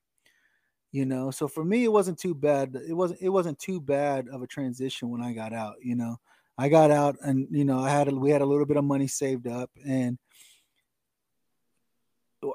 [0.91, 2.77] You know, so for me, it wasn't too bad.
[2.87, 3.19] It wasn't.
[3.19, 5.75] It wasn't too bad of a transition when I got out.
[5.81, 6.17] You know,
[6.57, 8.83] I got out, and you know, I had a, we had a little bit of
[8.83, 10.17] money saved up, and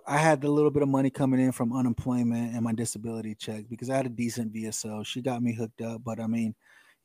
[0.07, 3.65] I had a little bit of money coming in from unemployment and my disability check
[3.71, 5.05] because I had a decent VSO.
[5.05, 6.55] She got me hooked up, but I mean,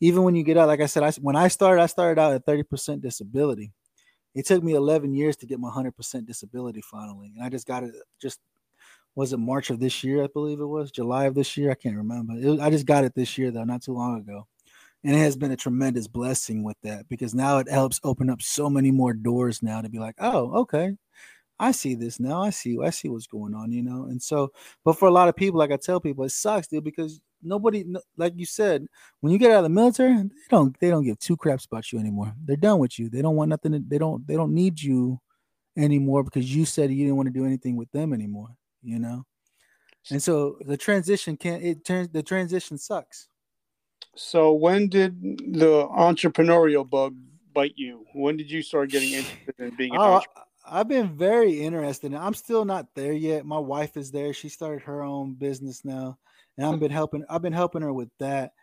[0.01, 2.33] even when you get out, like I said, I when I started, I started out
[2.33, 3.71] at thirty percent disability
[4.35, 7.31] it took me 11 years to get my 100% disability finally.
[7.35, 8.39] And I just got it just,
[9.15, 10.23] was it March of this year?
[10.23, 11.69] I believe it was July of this year.
[11.69, 12.33] I can't remember.
[12.35, 14.47] It, I just got it this year though, not too long ago.
[15.03, 18.41] And it has been a tremendous blessing with that because now it helps open up
[18.41, 20.93] so many more doors now to be like, oh, okay.
[21.59, 22.41] I see this now.
[22.41, 24.05] I see I see what's going on, you know.
[24.05, 24.51] And so,
[24.83, 27.85] but for a lot of people, like I tell people, it sucks, dude, because nobody,
[28.17, 28.85] like you said,
[29.19, 31.91] when you get out of the military, they don't they don't give two craps about
[31.91, 32.33] you anymore.
[32.43, 33.09] They're done with you.
[33.09, 33.73] They don't want nothing.
[33.73, 35.19] To, they don't they don't need you
[35.77, 38.49] anymore because you said you didn't want to do anything with them anymore.
[38.81, 39.25] You know.
[40.09, 41.63] And so the transition can't.
[41.63, 43.27] It turns the transition sucks.
[44.15, 47.15] So when did the entrepreneurial bug
[47.53, 48.05] bite you?
[48.13, 50.45] When did you start getting interested in being an oh, entrepreneur?
[50.65, 52.13] I've been very interested.
[52.13, 53.45] I'm still not there yet.
[53.45, 54.33] My wife is there.
[54.33, 56.17] She started her own business now,
[56.57, 56.79] and I've hmm.
[56.79, 57.23] been helping.
[57.29, 58.53] I've been helping her with that.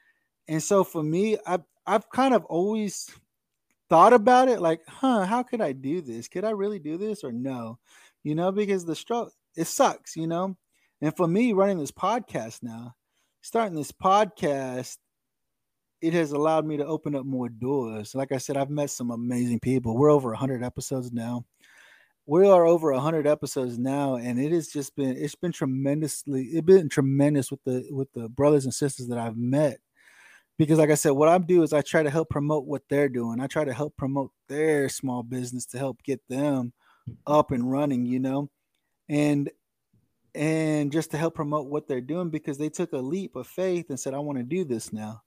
[0.48, 3.10] And so for me, I've I've kind of always
[3.88, 6.28] thought about it, like, huh, how could I do this?
[6.28, 7.78] Could I really do this or no?
[8.22, 10.56] You know, because the struggle it sucks, you know.
[11.02, 12.94] And for me, running this podcast now,
[13.42, 14.96] starting this podcast,
[16.00, 18.14] it has allowed me to open up more doors.
[18.14, 19.96] Like I said, I've met some amazing people.
[19.96, 21.44] We're over 100 episodes now.
[22.26, 26.64] We are over 100 episodes now and it has just been it's been tremendously it's
[26.64, 29.78] been tremendous with the with the brothers and sisters that i've met.
[30.56, 33.08] Because like i said what i do is i try to help promote what they're
[33.08, 33.40] doing.
[33.40, 36.72] I try to help promote their small business to help get them
[37.26, 38.48] up and running you know?
[39.08, 39.50] And
[40.32, 43.86] and just to help promote what they're doing because they took a leap of faith
[43.88, 45.20] and said i want to do this now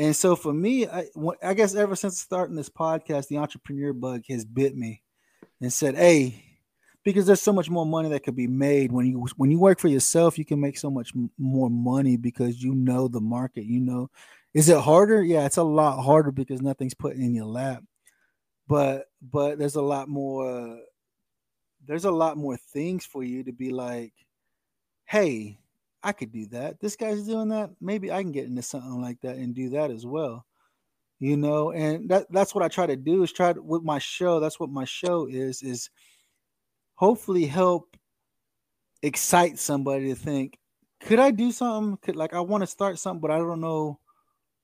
[0.00, 1.06] and so for me I,
[1.42, 5.02] I guess ever since starting this podcast the entrepreneur bug has bit me
[5.60, 6.50] and said, "Hey,
[7.04, 9.78] because there's so much more money that could be made when you when you work
[9.78, 13.64] for yourself, you can make so much more money because you know the market.
[13.64, 14.10] You know,
[14.54, 15.22] is it harder?
[15.22, 17.82] Yeah, it's a lot harder because nothing's put in your lap.
[18.68, 20.78] But but there's a lot more.
[21.86, 24.12] There's a lot more things for you to be like,
[25.06, 25.58] hey,
[26.02, 26.80] I could do that.
[26.80, 27.70] This guy's doing that.
[27.80, 30.46] Maybe I can get into something like that and do that as well
[31.20, 33.98] you know and that that's what i try to do is try to with my
[33.98, 35.90] show that's what my show is is
[36.94, 37.96] hopefully help
[39.02, 40.58] excite somebody to think
[41.00, 44.00] could i do something could like i want to start something but i don't know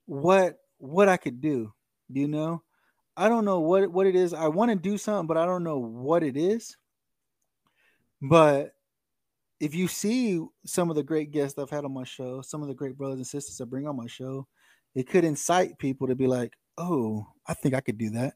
[0.07, 1.73] what what i could do
[2.09, 2.63] you know
[3.17, 5.65] i don't know what what it is i want to do something but i don't
[5.65, 6.77] know what it is
[8.23, 8.73] but
[9.61, 12.69] if you see some of the great guests i've had on my show some of
[12.69, 14.47] the great brothers and sisters i bring on my show
[14.97, 18.33] it could incite people to be like, oh, I think I could do that.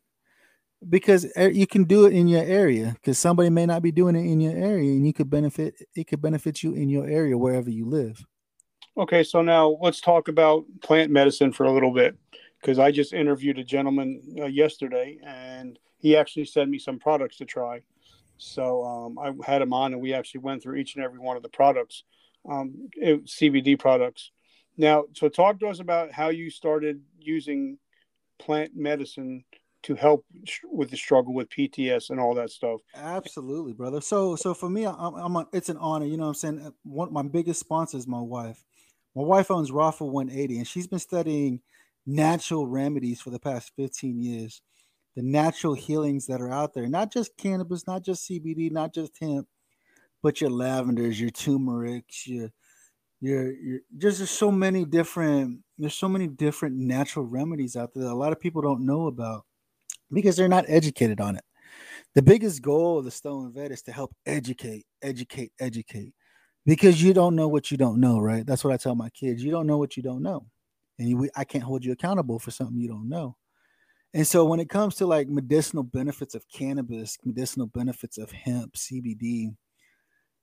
[0.87, 4.31] Because you can do it in your area because somebody may not be doing it
[4.31, 7.69] in your area and you could benefit it could benefit you in your area wherever
[7.69, 8.25] you live.
[8.97, 12.17] Okay, so now let's talk about plant medicine for a little bit
[12.61, 17.37] because I just interviewed a gentleman uh, yesterday and he actually sent me some products
[17.39, 17.83] to try.
[18.43, 21.37] So um, I had him on and we actually went through each and every one
[21.37, 22.05] of the products,
[22.49, 24.31] um, it, CBD products.
[24.77, 27.79] Now, so talk to us about how you started using
[28.39, 29.45] plant medicine
[29.83, 30.25] to help
[30.65, 32.81] with the struggle with PTS and all that stuff.
[32.95, 34.01] Absolutely, brother.
[34.01, 36.07] So, so for me, I'm, I'm a, it's an honor.
[36.07, 38.63] You know, what I'm saying uh, one my biggest sponsor is my wife.
[39.15, 41.61] My wife owns Rafa 180, and she's been studying
[42.07, 44.63] natural remedies for the past 15 years.
[45.21, 49.13] The natural healings that are out there, not just cannabis, not just CBD, not just
[49.21, 49.47] hemp,
[50.23, 52.51] but your lavenders, your turmerics, your
[53.21, 58.13] you're there's just so many different there's so many different natural remedies out there that
[58.13, 59.45] a lot of people don't know about
[60.11, 61.45] because they're not educated on it.
[62.15, 66.15] The biggest goal of the Stone Vet is to help educate, educate, educate,
[66.65, 68.47] because you don't know what you don't know, right?
[68.47, 69.45] That's what I tell my kids.
[69.45, 70.47] You don't know what you don't know,
[70.99, 73.37] and you, I can't hold you accountable for something you don't know.
[74.13, 78.75] And so, when it comes to like medicinal benefits of cannabis, medicinal benefits of hemp,
[78.75, 79.55] CBD,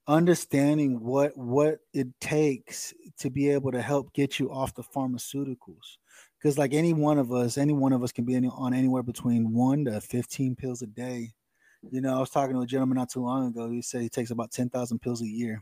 [0.08, 5.98] understanding what what it takes to be able to help get you off the pharmaceuticals.
[6.38, 9.54] Because like any one of us any one of us can be on anywhere between
[9.54, 11.34] 1 to 15 pills a day.
[11.92, 13.70] You know i was talking to a gentleman not too long ago.
[13.70, 15.62] He said he takes about 10,000 pills a year.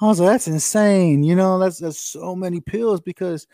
[0.00, 1.22] I was like that's insane.
[1.22, 3.46] You know that's that's so many pills because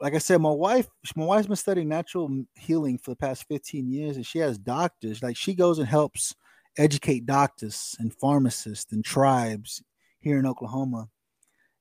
[0.00, 3.90] like I said, my wife, my wife's been studying natural healing for the past 15
[3.90, 5.22] years, and she has doctors.
[5.22, 6.34] Like she goes and helps
[6.78, 9.82] educate doctors and pharmacists and tribes
[10.20, 11.08] here in Oklahoma.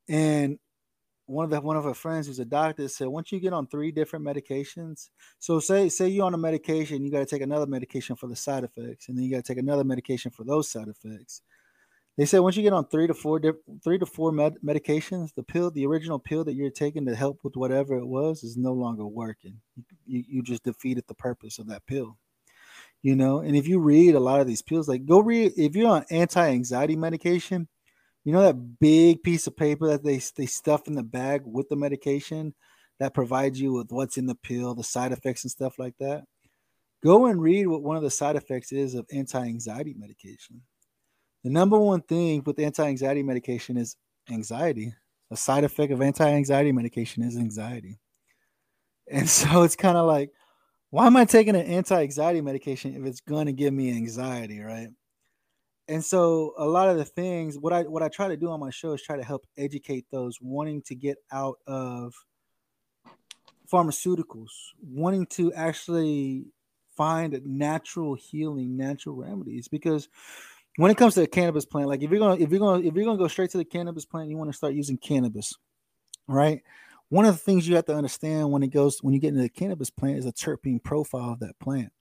[0.09, 0.59] And
[1.27, 3.67] one of the one of her friends who's a doctor said once you get on
[3.67, 7.67] three different medications, so say say you're on a medication, you got to take another
[7.67, 10.69] medication for the side effects, and then you got to take another medication for those
[10.69, 11.41] side effects.
[12.19, 13.39] They said once you get on three to four
[13.81, 17.39] three to four med- medications, the pill, the original pill that you're taking to help
[17.45, 19.61] with whatever it was, is no longer working.
[20.05, 22.17] You, you just defeated the purpose of that pill.
[23.03, 25.77] You know and if you read a lot of these pills like go read if
[25.77, 27.69] you're on anti-anxiety medication
[28.25, 31.69] you know that big piece of paper that they, they stuff in the bag with
[31.69, 32.53] the medication
[32.99, 36.25] that provides you with what's in the pill the side effects and stuff like that?
[37.01, 40.63] Go and read what one of the side effects is of anti-anxiety medication
[41.43, 43.95] The number one thing with anti-anxiety medication is
[44.29, 44.93] anxiety.
[45.31, 47.99] A side effect of anti-anxiety medication is anxiety.
[49.09, 50.31] And so it's kind of like,
[50.91, 54.89] why am I taking an anti-anxiety medication if it's going to give me anxiety, right?
[55.87, 58.59] And so a lot of the things what I what I try to do on
[58.59, 62.13] my show is try to help educate those wanting to get out of
[63.71, 66.45] pharmaceuticals, wanting to actually
[66.95, 70.09] find natural healing, natural remedies because
[70.79, 72.95] when it comes to the cannabis plant, like if you're gonna if you're gonna if
[72.95, 75.53] you're gonna go straight to the cannabis plant, you want to start using cannabis,
[76.25, 76.61] right?
[77.09, 79.41] One of the things you have to understand when it goes when you get into
[79.41, 81.91] the cannabis plant is a terpene profile of that plant.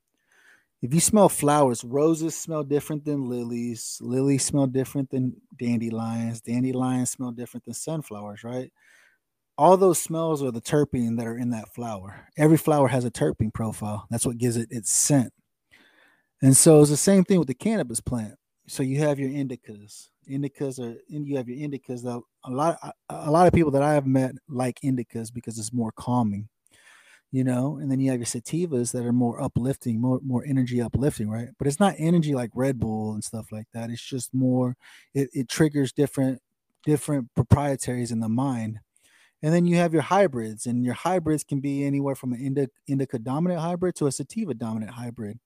[0.81, 7.11] If you smell flowers, roses smell different than lilies, lilies smell different than dandelions, dandelions
[7.11, 8.73] smell different than sunflowers, right?
[9.57, 12.29] All those smells are the terpene that are in that flower.
[12.37, 14.07] Every flower has a terpene profile.
[14.09, 15.33] That's what gives it its scent.
[16.41, 18.37] And so it's the same thing with the cannabis plant.
[18.69, 20.09] So you have your indicas.
[20.31, 22.05] Indicas are you have your indicas.
[22.05, 22.79] A lot
[23.09, 26.49] a lot of people that I have met like indicas because it's more calming
[27.31, 30.81] you know, and then you have your sativas that are more uplifting, more more energy
[30.81, 31.49] uplifting, right?
[31.59, 33.91] But it's not energy like Red Bull and stuff like that.
[33.91, 34.77] It's just more
[35.15, 36.41] it, it triggers different
[36.85, 38.81] different proprietaries in the mind.
[39.43, 42.73] And then you have your hybrids, and your hybrids can be anywhere from an indica,
[42.89, 45.39] indica dominant hybrid to a sativa dominant hybrid.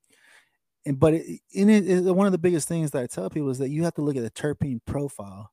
[0.85, 3.51] And but it, in it, it, one of the biggest things that I tell people
[3.51, 5.51] is that you have to look at the terpene profile.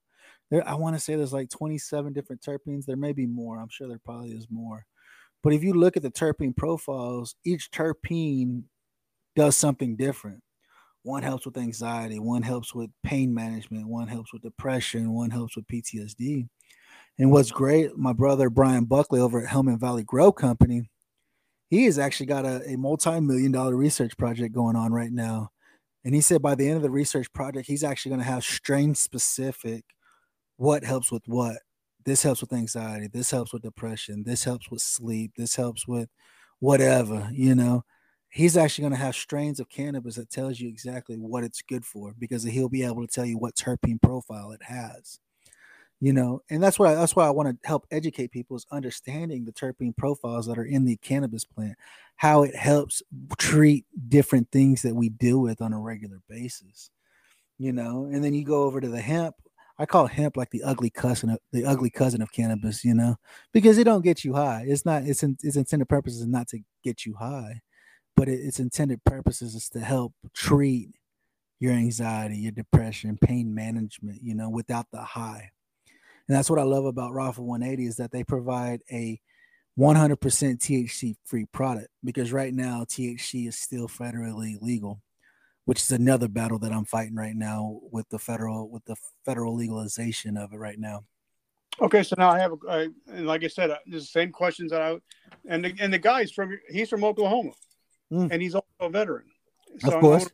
[0.49, 2.85] There, I want to say there's like 27 different terpenes.
[2.85, 3.59] There may be more.
[3.59, 4.85] I'm sure there probably is more
[5.41, 8.63] but if you look at the terpene profiles, each terpene
[9.35, 10.41] does something different.
[11.03, 15.55] One helps with anxiety, one helps with pain management, one helps with depression, one helps
[15.55, 16.47] with PTSD.
[17.17, 20.89] And what's great, my brother Brian Buckley over at Helman Valley Grow Company,
[21.69, 25.51] he has actually got a, a multi-million dollar research project going on right now.
[26.03, 28.43] And he said by the end of the research project, he's actually going to have
[28.43, 29.83] strain specific
[30.57, 31.57] what helps with what?
[32.05, 33.07] This helps with anxiety.
[33.07, 34.23] This helps with depression.
[34.23, 35.31] This helps with sleep.
[35.37, 36.09] This helps with
[36.59, 37.83] whatever you know?
[38.31, 41.83] He's actually going to have strains of cannabis that tells you exactly what it's good
[41.83, 45.19] for because he'll be able to tell you what terpene profile it has
[45.99, 49.45] you know and that's why that's why i want to help educate people is understanding
[49.45, 51.75] the terpene profiles that are in the cannabis plant
[52.15, 53.01] how it helps
[53.37, 56.89] treat different things that we deal with on a regular basis
[57.57, 59.35] you know and then you go over to the hemp
[59.81, 63.15] I call hemp like the ugly cousin of the ugly cousin of cannabis, you know,
[63.53, 64.65] because it don't get you high.
[64.67, 67.61] It's not its its intended purpose is not to get you high,
[68.17, 70.89] but it, its intended purposes is to help treat
[71.59, 75.51] your anxiety, your depression, pain management, you know, without the high.
[76.29, 79.19] And that's what I love about Rafa 180 is that they provide a
[79.77, 85.01] 100% THC free product because right now THC is still federally legal
[85.69, 89.55] which is another battle that I'm fighting right now with the federal with the federal
[89.55, 91.03] legalization of it right now.
[91.79, 94.81] Okay, so now I have, I, and like I said, uh, the same questions that
[94.81, 94.97] I,
[95.47, 97.51] and the, and the guy's from he's from Oklahoma,
[98.11, 98.31] mm.
[98.31, 99.25] and he's also a veteran.
[99.77, 100.27] So of course,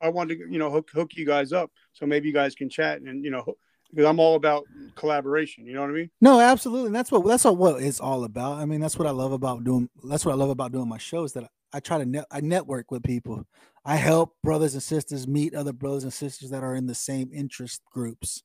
[0.00, 2.70] I wanted to you know hook hook you guys up so maybe you guys can
[2.70, 3.44] chat and you know
[3.90, 5.66] because I'm all about collaboration.
[5.66, 6.10] You know what I mean?
[6.20, 6.86] No, absolutely.
[6.86, 8.58] And that's what that's what it's all about.
[8.58, 9.88] I mean, that's what I love about doing.
[10.04, 11.32] That's what I love about doing my shows.
[11.32, 13.44] That I try to net, I network with people.
[13.84, 17.30] I help brothers and sisters meet other brothers and sisters that are in the same
[17.32, 18.42] interest groups.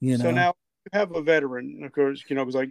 [0.00, 0.24] You know.
[0.24, 2.24] So now you have a veteran, of course.
[2.28, 2.70] You know, it was like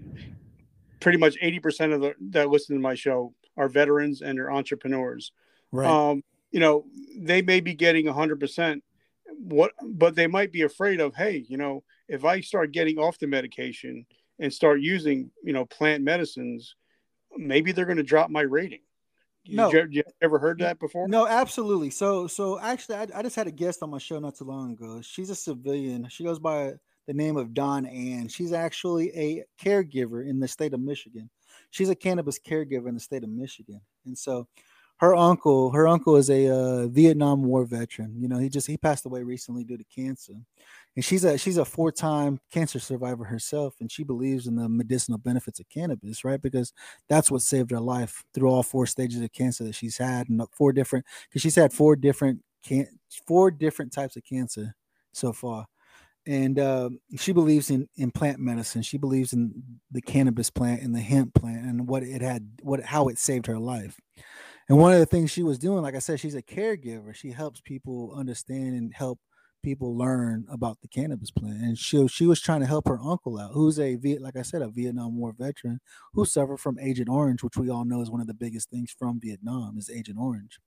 [0.99, 4.51] pretty much eighty percent of the that listen to my show are veterans and they're
[4.51, 5.31] entrepreneurs.
[5.71, 5.87] Right.
[5.87, 6.85] Um, you know,
[7.17, 8.83] they may be getting hundred percent.
[9.39, 11.13] What, but they might be afraid of.
[11.13, 14.05] Hey, you know, if I start getting off the medication
[14.39, 16.75] and start using, you know, plant medicines,
[17.35, 18.81] maybe they're going to drop my rating
[19.49, 21.07] no, you, you, ever heard that before?
[21.07, 21.89] No, absolutely.
[21.89, 24.73] So, so actually, I, I, just had a guest on my show not too long
[24.73, 25.01] ago.
[25.01, 26.07] She's a civilian.
[26.09, 26.73] She goes by
[27.07, 28.27] the name of Don Ann.
[28.27, 31.29] She's actually a caregiver in the state of Michigan.
[31.71, 34.47] She's a cannabis caregiver in the state of Michigan, and so
[34.97, 38.15] her uncle, her uncle is a uh, Vietnam War veteran.
[38.19, 40.33] You know, he just he passed away recently due to cancer,
[40.97, 44.67] and she's a she's a four time cancer survivor herself, and she believes in the
[44.67, 46.41] medicinal benefits of cannabis, right?
[46.41, 46.73] Because
[47.07, 50.41] that's what saved her life through all four stages of cancer that she's had, and
[50.51, 52.87] four different because she's had four different can
[53.27, 54.75] four different types of cancer
[55.13, 55.67] so far
[56.27, 58.81] and uh, she believes in in plant medicine.
[58.81, 62.83] She believes in the cannabis plant and the hemp plant and what it had, what
[62.83, 63.97] how it saved her life.
[64.67, 67.15] And one of the things she was doing, like I said, she's a caregiver.
[67.15, 69.19] She helps people understand and help
[69.63, 71.61] people learn about the cannabis plant.
[71.61, 74.61] And she she was trying to help her uncle out, who's a like I said,
[74.61, 75.79] a Vietnam War veteran
[76.13, 78.91] who suffered from Agent Orange, which we all know is one of the biggest things
[78.97, 80.59] from Vietnam is Agent Orange.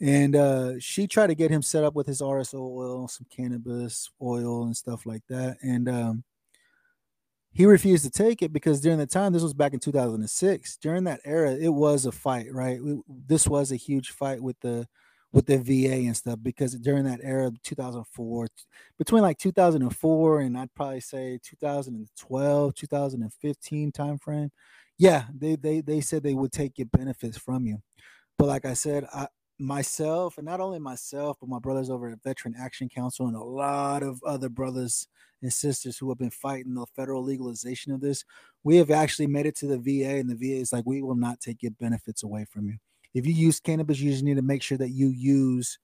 [0.00, 4.10] and uh, she tried to get him set up with his RSO oil, some cannabis
[4.20, 5.58] oil, and stuff like that.
[5.62, 6.24] And um,
[7.52, 10.76] he refused to take it because during the time, this was back in 2006.
[10.78, 12.80] During that era, it was a fight, right?
[13.26, 14.88] this was a huge fight with the
[15.32, 18.48] with the VA and stuff because during that era, 2004,
[18.98, 24.50] between like 2004 and I'd probably say 2012, 2015 timeframe,
[24.98, 27.78] yeah, they they they said they would take your benefits from you.
[28.38, 29.28] But like I said, I
[29.58, 33.42] myself and not only myself, but my brothers over at Veteran Action Council and a
[33.42, 35.06] lot of other brothers
[35.42, 38.24] and sisters who have been fighting the federal legalization of this,
[38.64, 41.16] we have actually made it to the VA, and the VA is like, we will
[41.16, 42.76] not take your benefits away from you.
[43.14, 45.78] If you use cannabis, you just need to make sure that you use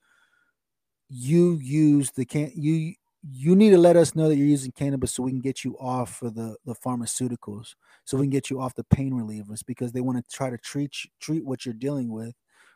[1.10, 5.12] you use the can you you need to let us know that you're using cannabis
[5.12, 7.74] so we can get you off for the the pharmaceuticals
[8.04, 10.58] so we can get you off the pain relievers because they want to try to
[10.58, 12.34] treat treat what you're dealing with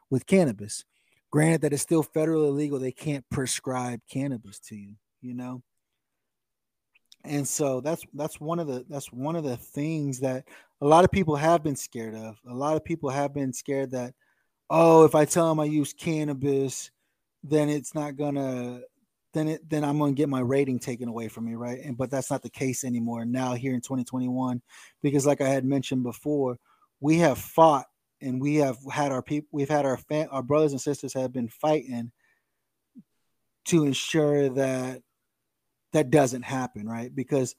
[0.09, 0.85] with cannabis.
[1.31, 5.63] Granted that it's still federally legal they can't prescribe cannabis to you you know?
[7.25, 10.45] And so that's that's one of the that's one of the things that
[10.81, 12.37] a lot of people have been scared of.
[12.49, 14.13] A lot of people have been scared that
[14.73, 16.91] oh if i tell them i use cannabis
[17.45, 18.81] then it's not gonna
[19.33, 22.11] then it then i'm gonna get my rating taken away from me right and but
[22.11, 24.61] that's not the case anymore now here in 2021
[25.03, 26.59] because like i had mentioned before
[27.01, 27.87] we have fought
[28.21, 31.33] and we have had our people we've had our fam- our brothers and sisters have
[31.33, 32.11] been fighting
[33.65, 35.01] to ensure that
[35.93, 37.15] that doesn't happen, right?
[37.15, 37.55] Because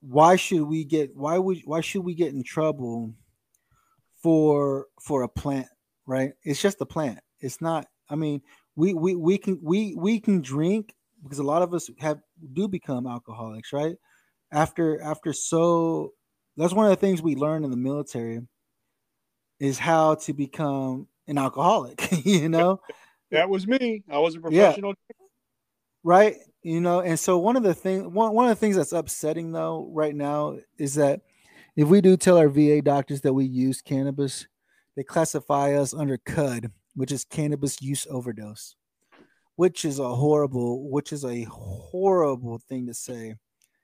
[0.00, 3.14] why should we get why would why should we get in trouble
[4.22, 5.66] for for a plant,
[6.06, 6.32] right?
[6.42, 7.20] It's just a plant.
[7.40, 7.86] It's not.
[8.08, 8.42] I mean,
[8.76, 12.20] we we we can we we can drink because a lot of us have
[12.52, 13.96] do become alcoholics, right?
[14.52, 16.12] After after so
[16.56, 18.40] that's one of the things we learn in the military
[19.58, 22.80] is how to become an alcoholic, you know?
[23.30, 24.04] That was me.
[24.10, 24.94] I was a professional.
[25.08, 25.16] Yeah.
[26.04, 28.92] Right you know and so one of the things one, one of the things that's
[28.92, 31.20] upsetting though right now is that
[31.76, 34.46] if we do tell our va doctors that we use cannabis
[34.96, 38.76] they classify us under cud which is cannabis use overdose
[39.56, 43.34] which is a horrible which is a horrible thing to say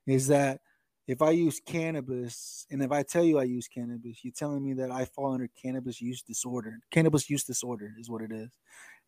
[0.07, 0.61] is that
[1.07, 4.75] if i use cannabis and if i tell you i use cannabis you're telling me
[4.75, 8.51] that i fall under cannabis use disorder cannabis use disorder is what it is.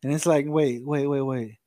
[0.03, 1.57] And it's like wait wait wait wait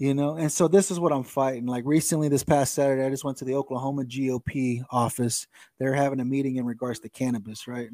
[0.00, 0.36] you know?
[0.36, 1.66] And so this is what i'm fighting.
[1.66, 5.46] Like recently this past saturday i just went to the oklahoma gop office.
[5.78, 7.88] They're having a meeting in regards to cannabis right?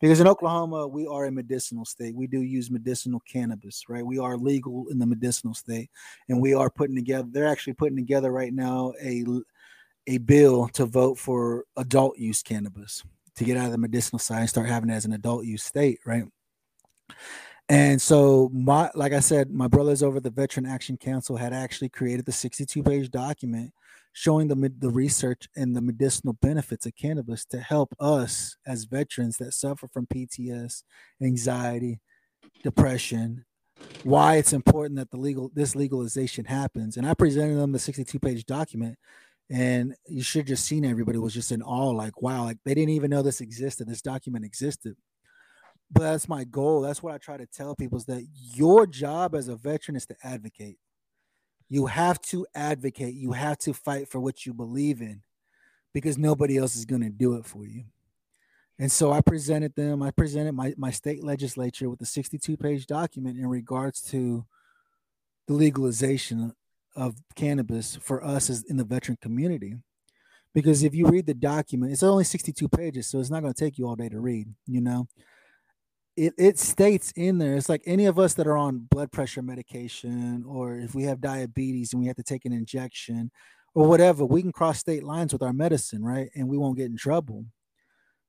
[0.00, 2.14] Because in oklahoma we are a medicinal state.
[2.14, 4.04] We do use medicinal cannabis right?
[4.04, 5.90] We are legal in the medicinal state
[6.28, 9.24] and we are putting together they're actually putting together right now a
[10.08, 13.02] a bill to vote for adult use cannabis
[13.36, 15.62] to get out of the medicinal side and start having it as an adult use
[15.62, 16.24] state right
[17.68, 21.88] and so my like I said, my brothers over the Veteran Action Council had actually
[21.88, 23.72] created the 62-page document
[24.12, 29.38] showing the the research and the medicinal benefits of cannabis to help us as veterans
[29.38, 30.82] that suffer from PTS,
[31.22, 32.00] anxiety,
[32.62, 33.44] depression,
[34.02, 36.96] why it's important that the legal this legalization happens.
[36.96, 38.98] And I presented them the 62-page document
[39.50, 42.94] and you should just seen everybody was just in awe like wow like they didn't
[42.94, 44.96] even know this existed this document existed
[45.90, 46.80] but that's my goal.
[46.80, 50.06] That's what I try to tell people is that your job as a veteran is
[50.06, 50.78] to advocate.
[51.68, 53.14] You have to advocate.
[53.14, 55.22] You have to fight for what you believe in
[55.92, 57.84] because nobody else is going to do it for you.
[58.78, 62.86] And so I presented them, I presented my, my state legislature with a 62 page
[62.86, 64.44] document in regards to
[65.46, 66.52] the legalization
[66.96, 69.76] of cannabis for us as in the veteran community.
[70.54, 73.64] Because if you read the document, it's only 62 pages, so it's not going to
[73.64, 75.06] take you all day to read, you know
[76.16, 79.42] it, it states in there it's like any of us that are on blood pressure
[79.42, 83.30] medication or if we have diabetes and we have to take an injection
[83.74, 86.30] or whatever we can cross state lines with our medicine right?
[86.34, 87.46] And we won't get in trouble.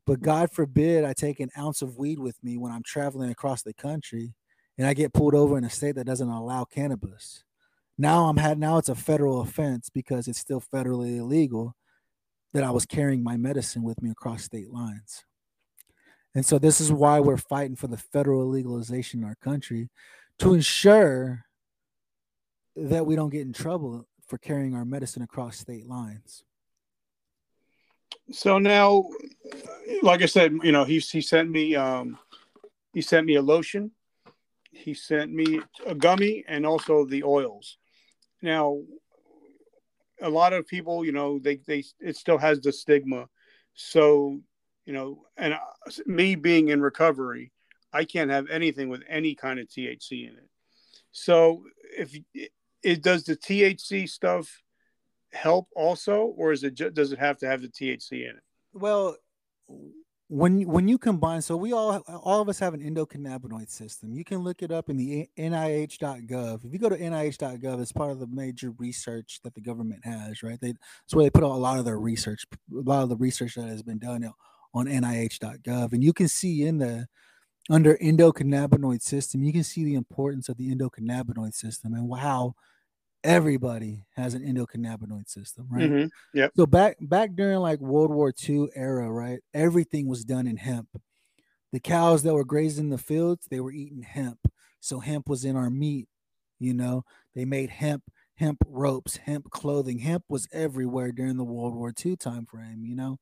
[0.05, 0.25] But mm-hmm.
[0.25, 3.73] god forbid i take an ounce of weed with me when i'm traveling across the
[3.73, 4.33] country
[4.77, 7.43] and i get pulled over in a state that doesn't allow cannabis.
[7.97, 11.75] Now i'm had now it's a federal offense because it's still federally illegal
[12.53, 15.23] that i was carrying my medicine with me across state lines
[16.35, 19.89] and so this is why we're fighting for the federal legalization in our country
[20.39, 21.45] to ensure
[22.75, 26.43] that we don't get in trouble for carrying our medicine across state lines.
[28.31, 29.05] So now,
[30.01, 32.17] like I said, you know, he he sent me um
[32.93, 33.91] he sent me a lotion,
[34.71, 37.77] he sent me a gummy and also the oils.
[38.41, 38.81] Now,
[40.21, 43.27] a lot of people, you know, they they it still has the stigma.
[43.73, 44.41] So
[44.85, 45.59] you know, and uh,
[46.05, 47.51] me being in recovery,
[47.91, 50.49] I can't have anything with any kind of THC in it.
[51.11, 51.63] So
[51.97, 52.15] if
[52.83, 54.61] it does the THC stuff
[55.31, 58.43] help also, or is it does it have to have the THC in it?
[58.73, 59.15] Well,
[60.27, 64.13] when when you combine, so we all all of us have an endocannabinoid system.
[64.13, 66.65] You can look it up in the NIH.gov.
[66.65, 70.43] If you go to NIH.gov, it's part of the major research that the government has,
[70.43, 70.59] right?
[70.59, 70.73] They
[71.05, 73.67] it's where they put a lot of their research, a lot of the research that
[73.67, 74.23] has been done
[74.75, 77.07] on NIH.gov, and you can see in the
[77.69, 82.53] under endocannabinoid system, you can see the importance of the endocannabinoid system and how
[83.23, 85.89] everybody has an endocannabinoid system, right?
[85.89, 86.37] Mm-hmm.
[86.37, 86.49] Yeah.
[86.55, 89.39] So back back during like World War II era, right?
[89.53, 90.89] Everything was done in hemp.
[91.71, 94.39] The cows that were grazing in the fields, they were eating hemp.
[94.79, 96.07] So hemp was in our meat,
[96.59, 97.03] you know.
[97.33, 98.03] They made hemp,
[98.35, 99.99] hemp ropes, hemp clothing.
[99.99, 103.19] Hemp was everywhere during the World War II time frame, you know.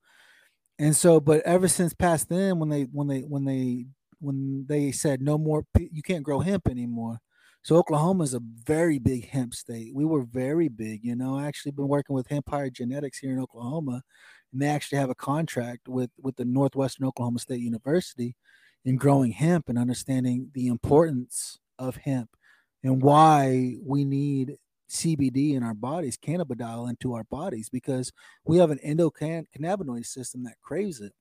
[0.79, 3.85] And so, but ever since past then, when they when they when they
[4.19, 7.19] when they said no more, you can't grow hemp anymore
[7.63, 9.95] so Oklahoma is a very big hemp state.
[9.95, 11.37] We were very big, you know.
[11.37, 14.03] I actually been working with Empire Genetics here in Oklahoma,
[14.51, 18.35] and they actually have a contract with with the Northwestern Oklahoma State University
[18.83, 22.31] in growing hemp and understanding the importance of hemp
[22.83, 24.57] and why we need
[24.93, 28.11] CBD in our bodies, cannabidiol into our bodies, because
[28.45, 31.13] we have an endocannabinoid system that craves it.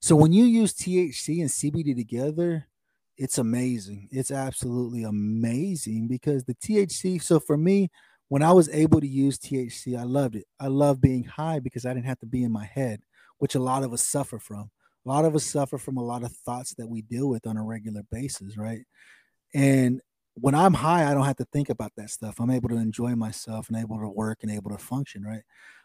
[0.00, 2.66] So when you use THC and CBD together,
[3.16, 4.08] it's amazing.
[4.10, 7.22] It's absolutely amazing because the THC.
[7.22, 7.90] So for me,
[8.28, 10.44] when I was able to use THC, I loved it.
[10.60, 13.00] I love being high because I didn't have to be in my head,
[13.38, 14.70] which a lot of us suffer from.
[15.04, 17.56] A lot of us suffer from a lot of thoughts that we deal with on
[17.56, 18.84] a regular basis, right?
[19.54, 20.00] And
[20.36, 22.40] when I'm high, I don't have to think about that stuff.
[22.40, 25.42] I'm able to enjoy myself and able to work and able to function, right?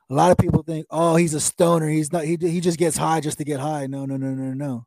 [0.10, 1.88] A lot of people think, "Oh, he's a stoner.
[1.88, 2.26] He's not.
[2.26, 4.86] He, he just gets high just to get high." No, no, no, no, no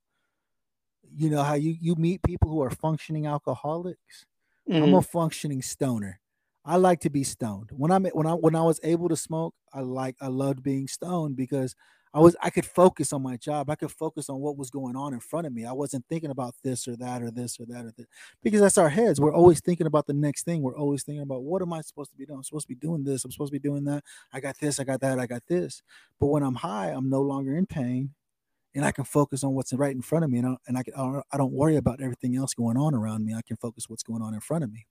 [1.17, 4.27] you know how you you meet people who are functioning alcoholics.
[4.69, 4.83] Mm-hmm.
[4.83, 5.19] I'm a mm-hmm.
[5.19, 6.21] functioning stoner.
[6.65, 7.71] I like to be stoned.
[7.73, 10.89] When I'm when I when I was able to smoke, I like I loved being
[10.89, 11.75] stoned because
[12.15, 13.69] I was I could focus on my job.
[13.69, 15.67] I could focus on what was going on in front of me.
[15.67, 18.07] I wasn't thinking about this or that or this or that or that
[18.41, 19.21] because that's our heads.
[19.21, 20.63] We're always thinking about the next thing.
[20.63, 22.39] We're always thinking about what am I supposed to be doing?
[22.39, 23.25] I'm supposed to be doing this.
[23.25, 24.05] I'm supposed to be doing that.
[24.33, 24.79] I got this.
[24.79, 25.19] I got that.
[25.19, 25.83] I got this.
[26.21, 28.11] But when I'm high, I'm no longer in pain
[28.75, 30.83] and I can focus on what's right in front of me, and I, and I,
[30.83, 33.33] can, I don't worry about everything else going on around me.
[33.35, 34.87] I can focus what's going on in front of me,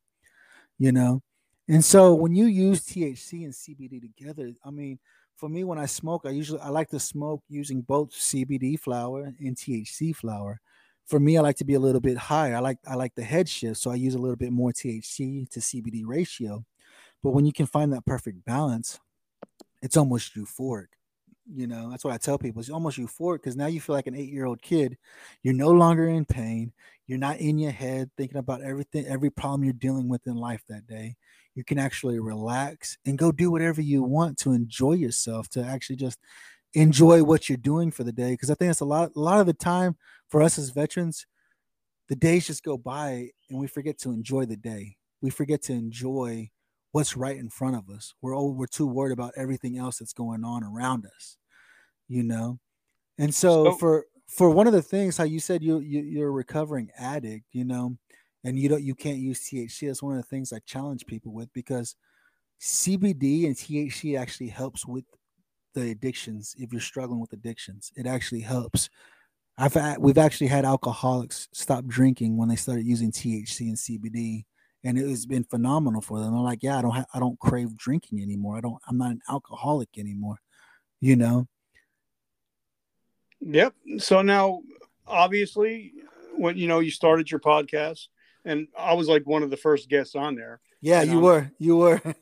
[0.79, 1.21] you know.
[1.67, 4.99] And so when you use THC and CBD together, I mean,
[5.35, 9.33] for me, when I smoke, I usually I like to smoke using both CBD flower
[9.39, 10.59] and THC flower.
[11.05, 12.55] For me, I like to be a little bit higher.
[12.55, 15.49] I like I like the head shift, so I use a little bit more THC
[15.49, 16.65] to CBD ratio.
[17.23, 18.99] But when you can find that perfect balance,
[19.81, 20.87] it's almost euphoric.
[21.53, 22.61] You know, that's what I tell people.
[22.61, 24.97] It's almost euphoric because now you feel like an eight year old kid.
[25.41, 26.71] You're no longer in pain.
[27.05, 30.63] You're not in your head thinking about everything, every problem you're dealing with in life
[30.69, 31.17] that day.
[31.55, 35.97] You can actually relax and go do whatever you want to enjoy yourself, to actually
[35.97, 36.19] just
[36.73, 38.31] enjoy what you're doing for the day.
[38.31, 39.95] Because I think it's a lot, a lot of the time
[40.29, 41.27] for us as veterans,
[42.09, 44.97] the days just go by and we forget to enjoy the day.
[45.21, 46.49] We forget to enjoy
[46.91, 48.13] what's right in front of us.
[48.21, 51.37] We're all, we're too worried about everything else that's going on around us,
[52.07, 52.59] you know.
[53.17, 56.29] And so, so for for one of the things, how you said you, you you're
[56.29, 57.97] a recovering addict, you know,
[58.43, 59.87] and you don't you can't use THC.
[59.87, 61.95] That's one of the things I challenge people with because
[62.61, 65.05] CBD and THC actually helps with
[65.73, 66.55] the addictions.
[66.57, 68.89] If you're struggling with addictions, it actually helps.
[69.57, 74.45] I've we've actually had alcoholics stop drinking when they started using THC and CBD
[74.83, 76.31] and it has been phenomenal for them.
[76.31, 78.57] They're like, yeah, I don't, ha- I don't crave drinking anymore.
[78.57, 80.37] I don't, I'm not an alcoholic anymore.
[80.99, 81.47] You know.
[83.41, 83.73] Yep.
[83.97, 84.61] So now,
[85.05, 85.93] obviously,
[86.35, 88.07] when you know you started your podcast,
[88.45, 90.59] and I was like one of the first guests on there.
[90.81, 91.51] Yeah, you I'm, were.
[91.59, 92.01] You were.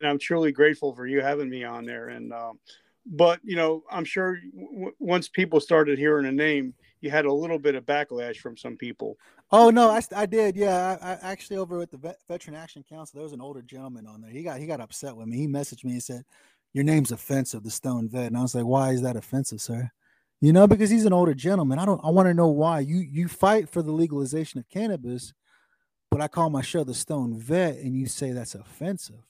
[0.00, 2.08] and I'm truly grateful for you having me on there.
[2.08, 2.58] And um,
[3.06, 7.32] but you know, I'm sure w- once people started hearing a name, you had a
[7.32, 9.16] little bit of backlash from some people.
[9.50, 10.56] Oh no, I, I did.
[10.56, 13.62] Yeah, I, I actually over at the Vet, Veteran Action Council, there was an older
[13.62, 14.30] gentleman on there.
[14.30, 15.38] He got he got upset with me.
[15.38, 16.24] He messaged me and said,
[16.72, 19.90] "Your name's offensive, the Stone Vet." And I was like, "Why is that offensive, sir?"
[20.40, 21.78] You know, because he's an older gentleman.
[21.78, 22.00] I don't.
[22.04, 25.32] I want to know why you you fight for the legalization of cannabis,
[26.10, 29.22] but I call my show the Stone Vet, and you say that's offensive.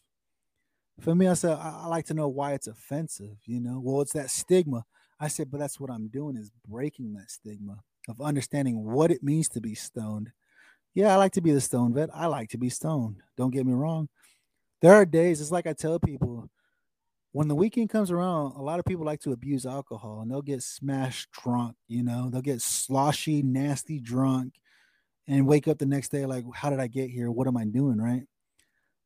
[1.01, 3.37] For me, I said I, I like to know why it's offensive.
[3.45, 4.85] You know, well, it's that stigma.
[5.19, 9.23] I said, but that's what I'm doing is breaking that stigma of understanding what it
[9.23, 10.33] means to be stoned.
[10.95, 12.11] Yeah, I like to be the stone vet.
[12.13, 13.23] I like to be stoned.
[13.37, 14.09] Don't get me wrong.
[14.81, 16.49] There are days, it's like I tell people,
[17.33, 20.43] when the weekend comes around, a lot of people like to abuse alcohol and they'll
[20.43, 24.55] get smashed drunk, you know, they'll get sloshy, nasty drunk.
[25.31, 27.31] And wake up the next day like, how did I get here?
[27.31, 27.99] What am I doing?
[27.99, 28.25] Right.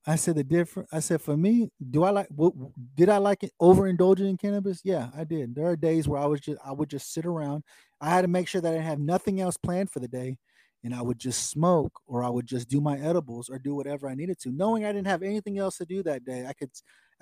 [0.07, 0.89] I said the different.
[0.93, 2.29] I said for me, do I like?
[2.29, 2.53] What,
[2.95, 4.81] did I like it overindulging in cannabis?
[4.85, 5.55] Yeah, I did.
[5.55, 7.63] There are days where I was just I would just sit around.
[8.01, 10.37] I had to make sure that I have nothing else planned for the day,
[10.83, 14.09] and I would just smoke or I would just do my edibles or do whatever
[14.09, 16.47] I needed to, knowing I didn't have anything else to do that day.
[16.47, 16.71] I could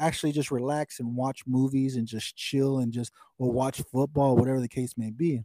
[0.01, 4.61] actually just relax and watch movies and just chill and just or watch football, whatever
[4.61, 5.45] the case may be.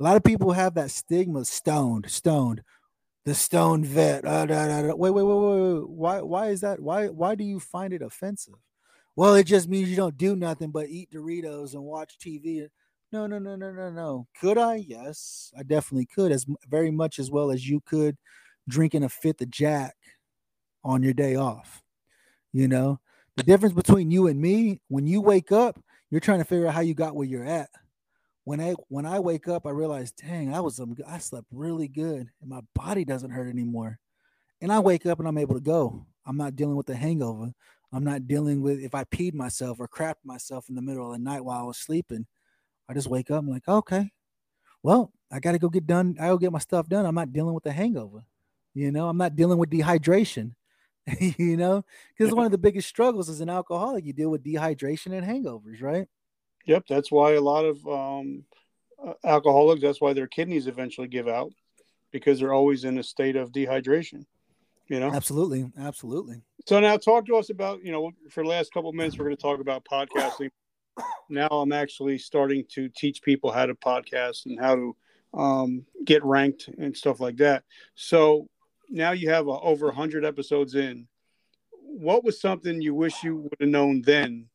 [0.00, 2.62] A lot of people have that stigma, stoned, stoned
[3.28, 4.24] the stone vet.
[4.24, 4.94] Uh, da, da, da.
[4.94, 5.88] Wait, wait, wait, wait, wait.
[5.90, 6.20] Why?
[6.22, 6.80] Why is that?
[6.80, 7.08] Why?
[7.08, 8.54] Why do you find it offensive?
[9.16, 12.66] Well, it just means you don't do nothing but eat Doritos and watch TV.
[13.12, 14.26] No, no, no, no, no, no.
[14.40, 14.76] Could I?
[14.76, 16.32] Yes, I definitely could.
[16.32, 18.16] As very much as well as you could
[18.66, 19.94] drinking a fifth of Jack
[20.82, 21.82] on your day off.
[22.52, 22.98] You know,
[23.36, 25.78] the difference between you and me, when you wake up,
[26.10, 27.68] you're trying to figure out how you got where you're at
[28.48, 31.86] when I when I wake up, I realize, dang, I was um, I slept really
[31.86, 33.98] good, and my body doesn't hurt anymore.
[34.62, 36.06] And I wake up and I'm able to go.
[36.24, 37.52] I'm not dealing with the hangover.
[37.92, 41.12] I'm not dealing with if I peed myself or crapped myself in the middle of
[41.12, 42.26] the night while I was sleeping.
[42.88, 43.40] I just wake up.
[43.40, 44.12] I'm like, okay,
[44.82, 46.16] well, I got to go get done.
[46.18, 47.04] I go get my stuff done.
[47.04, 48.24] I'm not dealing with the hangover.
[48.72, 50.54] You know, I'm not dealing with dehydration.
[51.20, 51.84] you know,
[52.16, 55.82] because one of the biggest struggles as an alcoholic, you deal with dehydration and hangovers,
[55.82, 56.08] right?
[56.68, 58.44] Yep, that's why a lot of um,
[59.04, 59.80] uh, alcoholics.
[59.80, 61.50] That's why their kidneys eventually give out
[62.12, 64.26] because they're always in a state of dehydration.
[64.88, 66.42] You know, absolutely, absolutely.
[66.66, 69.36] So now, talk to us about you know for the last couple minutes, we're going
[69.36, 70.50] to talk about podcasting.
[71.30, 74.96] Now, I'm actually starting to teach people how to podcast and how to
[75.34, 77.64] um, get ranked and stuff like that.
[77.94, 78.48] So
[78.90, 81.06] now you have uh, over 100 episodes in.
[81.70, 84.48] What was something you wish you would have known then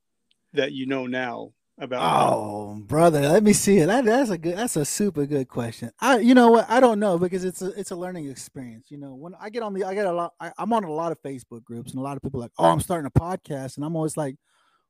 [0.54, 3.88] that you know now about oh brother let me see it.
[3.88, 5.92] That, that's a good that's a super good question.
[6.00, 6.70] I you know what?
[6.70, 9.16] I don't know because it's a it's a learning experience you know.
[9.16, 11.22] When i get on the i get a lot I, i'm on a lot of
[11.22, 13.96] facebook groups and a lot of people like oh i'm starting a podcast and i'm
[13.96, 14.36] always like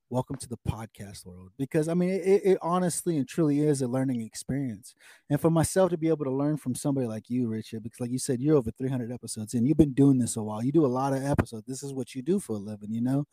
[0.09, 3.87] welcome to the podcast world because i mean it, it honestly and truly is a
[3.87, 4.93] learning experience.
[5.29, 8.11] And for myself to be able to learn from somebody like you richard because like
[8.11, 10.85] you said you're over 300 episodes and you've been doing this a while you do
[10.85, 13.25] a lot of episodes this is what you do for a living you know?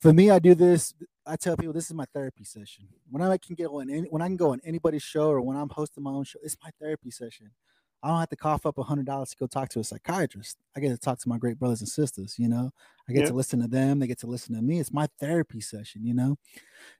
[0.00, 0.94] For me, I do this.
[1.26, 2.86] I tell people this is my therapy session.
[3.10, 5.56] When I can get on any, when I can go on anybody's show or when
[5.56, 7.50] I'm hosting my own show, it's my therapy session.
[8.04, 10.58] I don't have to cough up a hundred dollars to go talk to a psychiatrist.
[10.76, 12.34] I get to talk to my great brothers and sisters.
[12.38, 12.70] You know,
[13.08, 13.28] I get yeah.
[13.28, 13.98] to listen to them.
[13.98, 14.78] They get to listen to me.
[14.78, 16.04] It's my therapy session.
[16.04, 16.36] You know,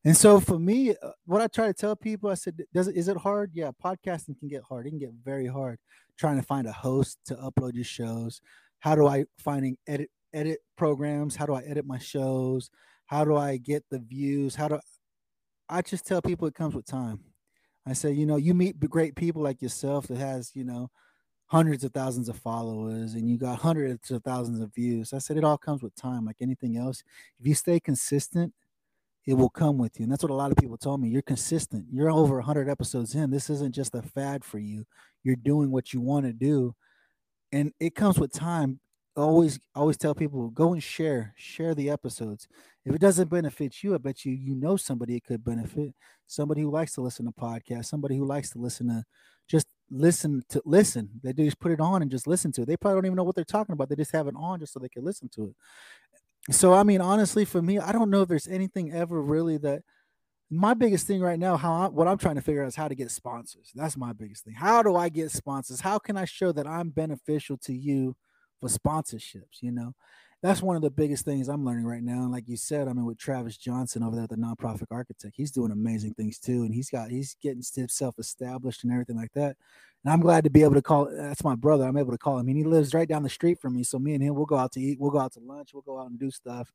[0.06, 2.96] and so for me, uh, what I try to tell people, I said, does it
[2.96, 3.50] is it hard?
[3.52, 4.86] Yeah, podcasting can get hard.
[4.86, 5.78] It can get very hard.
[6.16, 8.40] Trying to find a host to upload your shows.
[8.78, 11.36] How do I finding edit edit programs?
[11.36, 12.70] How do I edit my shows?
[13.06, 14.54] How do I get the views?
[14.54, 14.80] How do
[15.68, 17.20] I just tell people it comes with time?
[17.86, 20.90] I say, you know, you meet great people like yourself that has, you know,
[21.46, 25.12] hundreds of thousands of followers and you got hundreds of thousands of views.
[25.12, 27.02] I said it all comes with time, like anything else.
[27.38, 28.54] If you stay consistent,
[29.26, 30.04] it will come with you.
[30.04, 31.08] And that's what a lot of people told me.
[31.08, 31.86] You're consistent.
[31.90, 33.30] You're over 100 episodes in.
[33.30, 34.84] This isn't just a fad for you.
[35.22, 36.74] You're doing what you want to do.
[37.52, 38.80] And it comes with time
[39.16, 42.48] always always tell people go and share share the episodes
[42.84, 45.94] if it doesn't benefit you i bet you you know somebody it could benefit.
[46.26, 49.04] Somebody who likes to listen to podcasts somebody who likes to listen to
[49.48, 51.08] just listen to listen.
[51.22, 52.66] They just put it on and just listen to it.
[52.66, 53.88] They probably don't even know what they're talking about.
[53.88, 56.54] They just have it on just so they can listen to it.
[56.54, 59.82] So i mean honestly for me i don't know if there's anything ever really that
[60.50, 62.88] my biggest thing right now how I, what i'm trying to figure out is how
[62.88, 63.72] to get sponsors.
[63.74, 64.54] That's my biggest thing.
[64.54, 65.80] How do i get sponsors?
[65.80, 68.14] How can i show that i'm beneficial to you
[68.60, 69.94] for sponsorships, you know.
[70.44, 72.18] That's one of the biggest things I'm learning right now.
[72.18, 75.50] And like you said, I mean, with Travis Johnson over there, the nonprofit architect, he's
[75.50, 76.64] doing amazing things too.
[76.64, 79.56] And he's got he's getting himself established and everything like that.
[80.04, 81.84] And I'm glad to be able to call that's my brother.
[81.86, 82.44] I'm able to call him.
[82.44, 83.84] Mean, he lives right down the street from me.
[83.84, 85.80] So me and him, we'll go out to eat, we'll go out to lunch, we'll
[85.80, 86.70] go out and do stuff.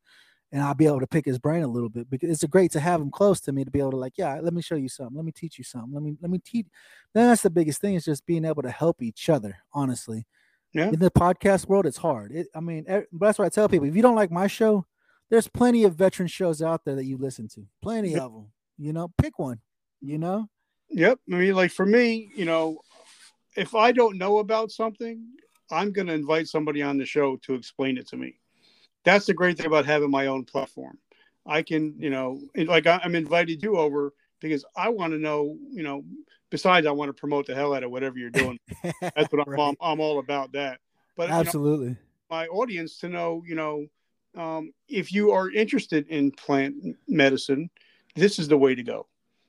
[0.52, 2.80] And I'll be able to pick his brain a little bit because it's great to
[2.80, 4.90] have him close to me to be able to like, yeah, let me show you
[4.90, 5.16] something.
[5.16, 5.94] Let me teach you something.
[5.94, 6.66] Let me let me teach.
[7.14, 10.26] Then that's the biggest thing is just being able to help each other, honestly
[10.74, 10.90] yeah.
[10.90, 12.32] In the podcast world, it's hard.
[12.32, 13.88] It, I mean, that's what I tell people.
[13.88, 14.86] If you don't like my show,
[15.30, 17.66] there's plenty of veteran shows out there that you listen to.
[17.82, 18.52] Plenty of them.
[18.78, 19.60] You know, pick one.
[20.02, 20.48] You know.
[20.90, 21.20] Yep.
[21.32, 22.80] I mean, like for me, you know,
[23.56, 25.26] if I don't know about something,
[25.72, 28.40] I'm going to invite somebody on the show to explain it to me.
[29.06, 30.98] That's the great thing about having my own platform.
[31.46, 35.84] I can, you know, like I'm invited you over because I want to know, you
[35.84, 36.04] know,
[36.50, 38.60] besides I want to promote the hell out of whatever you're doing.
[39.02, 39.60] That's what right.
[39.60, 40.80] I'm, I'm all about that.
[41.16, 41.98] But absolutely, you know,
[42.30, 43.86] my audience to know, you know,
[44.36, 46.76] um, if you are interested in plant
[47.08, 47.70] medicine,
[48.16, 49.08] this is the way to go.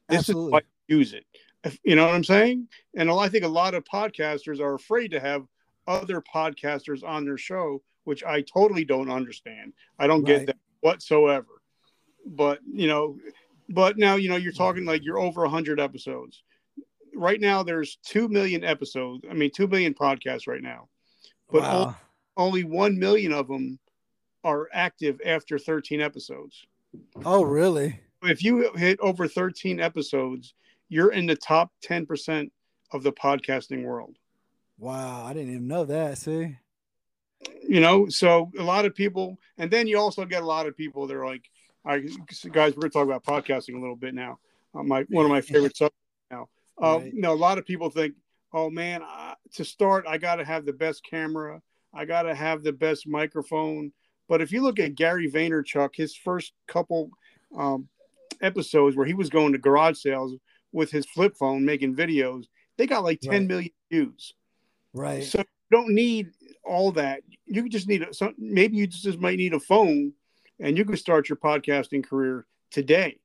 [0.08, 0.48] This absolutely.
[0.48, 1.24] is why you use it.
[1.64, 2.68] If, you know what I'm saying?
[2.96, 5.44] And I think a lot of podcasters are afraid to have
[5.86, 9.74] other podcasters on their show, which I totally don't understand.
[9.98, 10.38] I don't Right.
[10.38, 11.60] get that whatsoever.
[12.26, 13.18] But you know,
[13.70, 16.42] but now you know you're talking like you're over hundred episodes.
[17.14, 19.24] Right now, there's two million episodes.
[19.28, 20.88] I mean, two million podcasts right now,
[21.50, 21.68] but wow.
[21.68, 21.96] all-
[22.36, 23.78] only one million of them
[24.44, 26.64] are active after 13 episodes.
[27.24, 28.00] oh, really?
[28.22, 30.54] If you hit over 13 episodes,
[30.88, 32.50] you're in the top 10%
[32.92, 34.16] of the podcasting world.
[34.78, 35.24] Wow.
[35.24, 36.18] I didn't even know that.
[36.18, 36.56] See?
[37.62, 40.76] You know, so a lot of people, and then you also get a lot of
[40.76, 41.44] people that are like,
[41.84, 44.38] "All right, guys, we're going to talk about podcasting a little bit now.
[44.74, 45.96] Uh, my one of my favorite subjects
[46.30, 46.48] now.
[46.80, 47.14] Uh, Right.
[47.14, 48.14] You know, a lot of people think,
[48.52, 51.60] "Oh man, uh, to start, I got to have the best camera.
[51.92, 53.92] I got to have the best microphone."
[54.28, 57.10] But if you look at Gary Vaynerchuk, his first couple
[57.56, 57.88] um,
[58.40, 60.34] episodes where he was going to garage sales
[60.72, 62.44] with his flip phone making videos,
[62.76, 63.48] they got like 10 Right.
[63.48, 64.34] million views.
[64.94, 65.24] Right.
[65.24, 66.30] So you don't need
[66.64, 67.22] all that.
[67.46, 70.12] You just need a, some, maybe you just might need a phone,
[70.60, 73.18] and you can start your podcasting career today.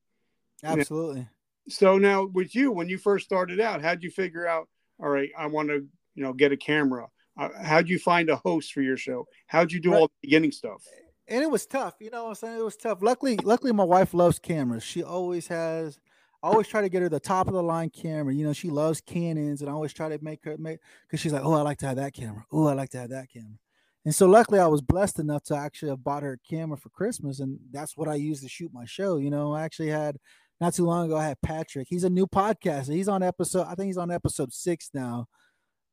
[0.64, 1.28] Absolutely.
[1.68, 4.68] So now with you, when you first started out, how'd you figure out?
[5.02, 7.08] All right, I want to you know get a camera.
[7.38, 9.28] Uh, how'd you find a host for your show?
[9.48, 10.00] How'd you do Right.
[10.00, 10.84] all the beginning stuff?
[11.28, 11.96] and it was tough.
[12.00, 12.60] You know what I'm saying?
[12.60, 13.00] It was tough.
[13.02, 14.84] Luckily, luckily my wife loves cameras.
[14.84, 16.00] She always has
[16.44, 18.32] I always try to get her the top of the line camera.
[18.32, 20.78] You know, she loves Canons and I always try to make her make
[21.08, 22.46] because she's like, Oh, I like to have that camera.
[22.52, 23.58] Oh, I like to have that camera.
[24.06, 26.90] And so luckily I was blessed enough to actually have bought her a camera for
[26.90, 29.18] Christmas, and that's what I used to shoot my show.
[29.18, 30.18] You know, I actually had
[30.62, 31.88] not too long ago, I had Patrick.
[31.90, 32.94] He's a new podcaster.
[32.94, 35.28] He's on episode, I think he's on episode six now.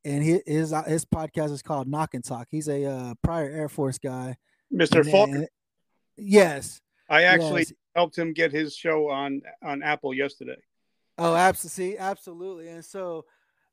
[0.05, 2.49] And he, his his podcast is called Knock and Talk.
[2.51, 4.37] He's a uh, prior Air Force guy.
[4.73, 5.09] Mr.
[5.09, 5.31] Falk,
[6.17, 6.81] Yes.
[7.09, 7.73] I actually yes.
[7.95, 10.57] helped him get his show on on Apple yesterday.
[11.19, 12.69] Oh, absolutely, absolutely.
[12.69, 13.27] And so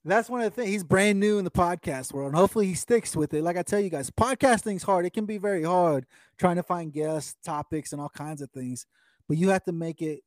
[0.06, 0.70] that's one of the things.
[0.70, 3.44] He's brand new in the podcast world, and hopefully he sticks with it.
[3.44, 5.06] Like I tell you guys, podcasting's hard.
[5.06, 6.06] It can be very hard
[6.38, 8.86] trying to find guests, topics, and all kinds of things.
[9.28, 10.22] But you have to make it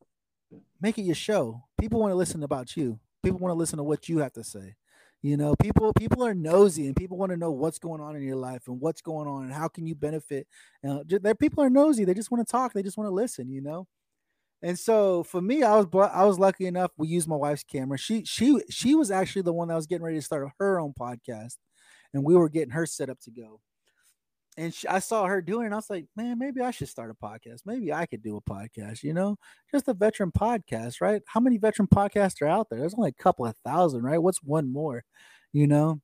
[0.81, 1.65] make it your show.
[1.81, 3.01] People want to listen about you.
[3.23, 4.77] People want to listen to what you have to say.
[5.23, 8.23] You know, people people are nosy and people want to know what's going on in
[8.23, 10.47] your life and what's going on and how can you benefit.
[10.83, 12.05] You know, people are nosy.
[12.05, 12.73] They just want to talk.
[12.73, 13.51] They just want to listen.
[13.51, 13.87] You know.
[14.63, 16.93] And so for me, I was I was lucky enough.
[16.97, 17.99] We used my wife's camera.
[17.99, 20.95] She she she was actually the one that was getting ready to start her own
[20.99, 21.57] podcast,
[22.15, 23.61] and we were getting her set up to go.
[24.57, 26.89] And she, I saw her doing it, and I was like, man, maybe I should
[26.89, 27.63] start a podcast.
[27.65, 29.03] Maybe I could do a podcast.
[29.03, 29.37] You know,
[29.73, 31.23] just a veteran podcast, right?
[31.27, 32.79] How many veteran podcasts are out there?
[32.79, 34.23] There's only a couple of thousand, right?
[34.23, 35.05] What's one more?
[35.53, 36.01] You know.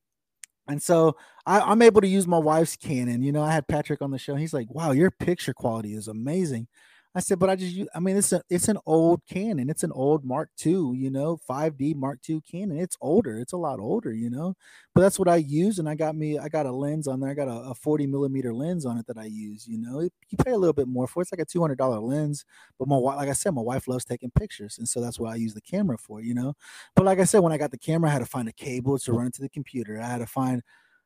[0.67, 3.23] And so I, I'm able to use my wife's Canon.
[3.23, 4.35] You know, I had Patrick on the show.
[4.35, 6.69] He's like, "Wow, your picture quality is amazing."
[7.15, 9.71] I said, but I just, I mean, it's a, it's an old Canon.
[9.71, 12.79] It's an old Mark II, you know, 5D Mark II Canon.
[12.79, 13.39] It's older.
[13.41, 14.55] It's a lot older, you know,
[14.95, 15.79] but that's what I use.
[15.79, 17.31] And I got me, I got a lens on there.
[17.31, 20.13] I got a, a 40 millimeter lens on it that I use, you know, It-
[20.29, 21.25] you pay a little bit more for it.
[21.25, 22.45] It's like a $200 lens,
[22.79, 24.77] but my wife, like I said, my wife loves taking pictures.
[24.79, 26.55] And so that's what I use the camera for, you know,
[26.95, 28.99] but like I said, when I got the camera, I had to find a cable
[28.99, 29.99] to run it to the computer.
[30.01, 30.63] I had to find,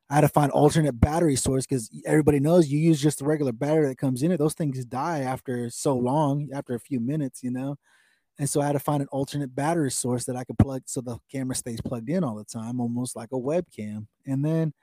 [0.09, 3.51] I had to find alternate battery source because everybody knows you use just the regular
[3.51, 4.37] battery that comes in it.
[4.37, 7.77] Those things die after so long, after a few minutes, you know.
[8.39, 11.01] And so I had to find an alternate battery source that I could plug so
[11.01, 14.07] the camera stays plugged in all the time, almost like a webcam.
[14.25, 14.73] And then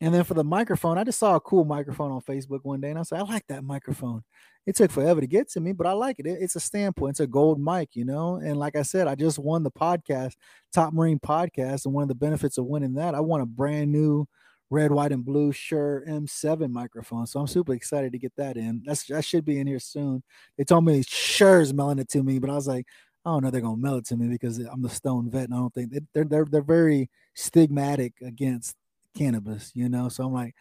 [0.00, 2.90] and then for the microphone, I just saw a cool microphone on Facebook one day
[2.90, 4.24] and I said, I like that microphone.
[4.66, 6.26] It took forever to get to me, but I like it.
[6.26, 8.36] It- It's a standpoint, it's a gold mic, you know.
[8.36, 10.34] And like I said, I just won the podcast,
[10.72, 11.84] Top Marine Podcast.
[11.84, 14.26] And one of the benefits of winning that, I won a brand new
[14.72, 17.26] red, white, and blue Shure M7 microphone.
[17.26, 18.82] So I'm super excited to get that in.
[18.84, 20.22] That's that should be in here soon.
[20.56, 22.86] They told me Shure's mailing it to me, but I was like,
[23.24, 25.54] I don't know, they're gonna mail it to me because I'm the stone vet, and
[25.54, 28.74] I don't think they- they're they're they're very stigmatic against
[29.16, 30.08] cannabis, you know.
[30.08, 30.54] So I'm like,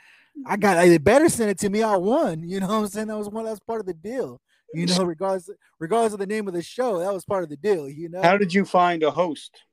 [0.45, 0.61] I mm-hmm.
[0.61, 1.81] got they better send it to me.
[1.81, 3.07] I won, you know what I'm saying?
[3.07, 4.41] That was one that's part of the deal.
[4.73, 5.49] You know, regardless
[5.79, 8.21] regardless of the name of the show, that was part of the deal, you know.
[8.21, 9.63] How did you find a host?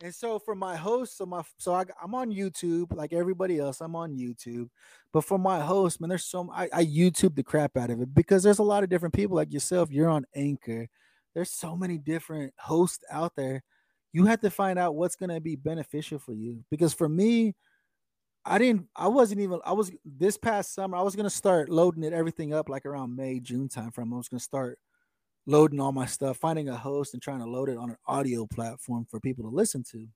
[0.00, 3.80] And so for my host, so my so I, I'm on YouTube like everybody else.
[3.80, 4.68] I'm on YouTube,
[5.12, 8.14] but for my host, man, there's some I, I YouTube the crap out of it
[8.14, 9.90] because there's a lot of different people like yourself.
[9.90, 10.86] You're on Anchor.
[11.34, 13.64] There's so many different hosts out there.
[14.12, 16.64] You have to find out what's gonna be beneficial for you.
[16.70, 17.56] Because for me,
[18.44, 18.86] I didn't.
[18.94, 19.58] I wasn't even.
[19.64, 20.96] I was this past summer.
[20.96, 24.14] I was gonna start loading it everything up like around May June time frame.
[24.14, 24.78] I was gonna start
[25.48, 28.46] loading all my stuff, finding a host and trying to load it on an audio
[28.46, 30.06] platform for people to listen to.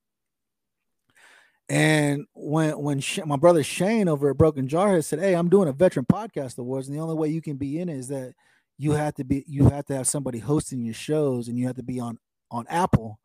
[1.68, 5.48] And when when Sh- my brother Shane over at Broken Jar had said, "Hey, I'm
[5.48, 8.34] doing a veteran podcast awards, and the only way you can be in is that
[8.76, 11.76] you have to be you have to have somebody hosting your shows, and you have
[11.76, 12.18] to be on
[12.50, 13.18] on Apple.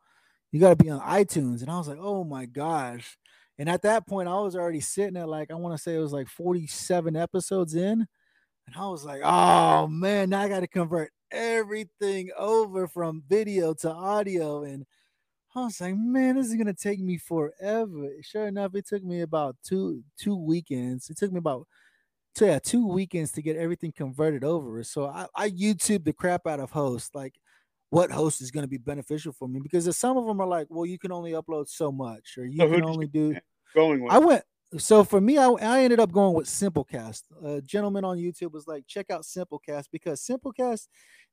[0.52, 3.18] You got to be on iTunes." And I was like, "Oh my gosh!"
[3.60, 6.00] And at that point, I was already sitting at like, I want to say it
[6.00, 8.08] was like 47 episodes in.
[8.68, 13.74] And I was like, oh man, now I got to convert everything over from video
[13.76, 14.64] to audio.
[14.64, 14.86] And
[15.56, 18.10] I was like, man, this is gonna take me forever.
[18.22, 21.10] Sure enough, it took me about two two weekends.
[21.10, 21.68] It took me about
[22.36, 24.84] two, yeah, two weekends to get everything converted over.
[24.84, 27.34] So I, I YouTube the crap out of hosts, like
[27.90, 30.68] what host is going to be beneficial for me because some of them are like,
[30.70, 33.36] well, you can only upload so much, or you so can only do.
[33.74, 34.14] Going with?
[34.14, 34.44] I went.
[34.78, 37.24] So for me, I, I ended up going with Simplecast.
[37.44, 40.88] A gentleman on YouTube was like, check out Simplecast because Simplecast,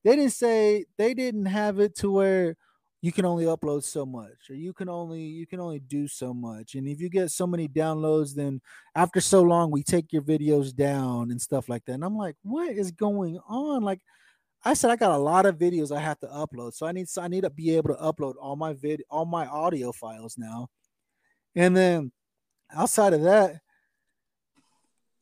[0.05, 2.57] they didn't say they didn't have it to where
[3.05, 6.33] you can only upload so much or you can only you can only do so
[6.33, 6.75] much.
[6.75, 8.63] And if you get so many downloads then
[8.95, 11.93] after so long we take your videos down and stuff like that.
[11.93, 13.83] And i'm like what is going on?
[13.83, 14.01] Like
[14.65, 17.07] i said i got a lot of videos i have to upload so i need
[17.07, 20.39] so i need to be able to upload all my vid all my audio files
[20.39, 20.69] now.
[21.55, 22.11] And then
[22.75, 23.61] outside of that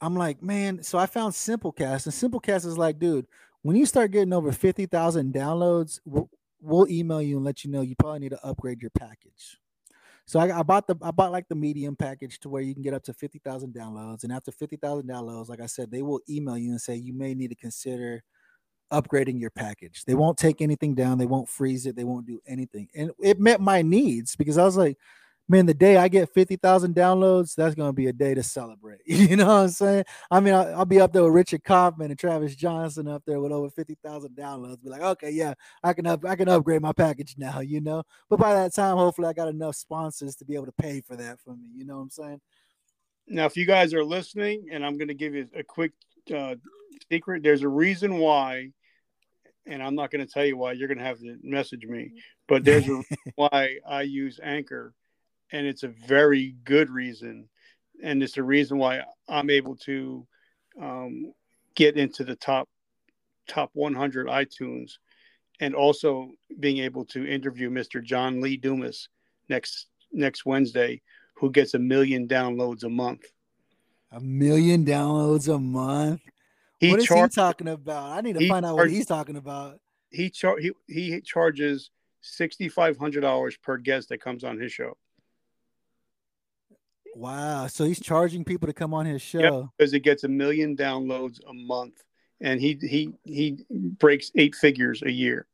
[0.00, 3.26] i'm like man so i found simplecast and simplecast is like dude
[3.62, 6.00] when you start getting over 50,000 downloads
[6.62, 9.59] we'll email you and let you know you probably need to upgrade your package.
[10.24, 12.82] So I, I, bought the I bought like the medium package to where you can
[12.82, 16.03] get up to fifty thousand downloads, and after fifty thousand downloads, like I said, they
[16.03, 18.22] will email you and say you may need to consider
[18.92, 20.05] upgrading your package.
[20.05, 23.40] They won't take anything down, they won't freeze it, they won't do anything, and it
[23.40, 24.96] met my needs because I was like,
[25.53, 29.00] man, the day I get 50,000 downloads, that's going to be a day to celebrate.
[29.07, 30.05] You know what I'm saying?
[30.30, 33.40] I mean, I'll, I'll, be up there with Richard Kaufman and Travis Johnson up there
[33.40, 34.82] with over 50,000 downloads.
[34.82, 38.03] Be like, okay, yeah, I can up, I can upgrade my package now, you know?
[38.30, 41.14] But by that time, hopefully I got enough sponsors to be able to pay for
[41.16, 41.68] that for me.
[41.74, 42.40] You know what I'm saying?
[43.28, 45.92] Now, if you guys are listening, and I'm going to give you a quick
[46.34, 46.57] uh,
[47.11, 48.70] secret, there's a reason why
[49.64, 50.72] and I'm not going to tell you why.
[50.72, 52.14] You're going to have to message me,
[52.48, 53.00] but there's a
[53.36, 54.92] why I use Anchor
[55.53, 57.48] and it's a very good reason,
[58.03, 60.26] and it's the reason why I'm able to
[60.80, 61.32] um,
[61.74, 62.68] get into the top
[63.48, 64.92] top 100 iTunes,
[65.61, 68.03] and also being able to interview Mr.
[68.03, 69.09] John Lee Dumas
[69.48, 71.03] next next Wednesday,
[71.34, 73.26] who gets a million downloads a month.
[74.11, 76.22] A million downloads a month.
[76.80, 78.11] He what is char- he talking about?
[78.11, 79.78] I need to find out what he's talking about.
[80.11, 81.90] He char- he he charges
[82.22, 84.96] sixty five hundred dollars per guest that comes on his show.
[87.15, 87.67] Wow.
[87.67, 89.39] So he's charging people to come on his show.
[89.39, 92.03] Yep, because it gets a million downloads a month.
[92.41, 95.47] And he he he breaks eight figures a year.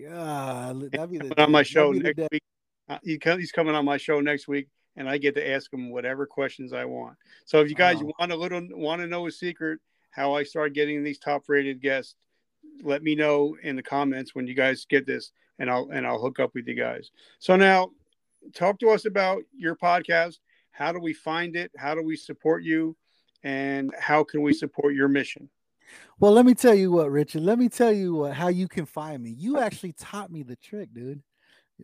[0.00, 2.42] God, that'd be the, on my show next week.
[2.88, 5.90] Uh, he, he's coming on my show next week, and I get to ask him
[5.90, 7.16] whatever questions I want.
[7.46, 8.12] So if you guys wow.
[8.18, 9.80] want a little want to know a secret
[10.10, 12.14] how I start getting these top rated guests,
[12.82, 16.20] let me know in the comments when you guys get this, and I'll and I'll
[16.20, 17.10] hook up with you guys.
[17.38, 17.90] So now
[18.54, 20.38] talk to us about your podcast.
[20.70, 21.70] How do we find it?
[21.76, 22.96] How do we support you?
[23.42, 25.48] And how can we support your mission?
[26.18, 27.42] Well, let me tell you what, Richard.
[27.42, 29.30] Let me tell you what, how you can find me.
[29.30, 31.22] You actually taught me the trick, dude.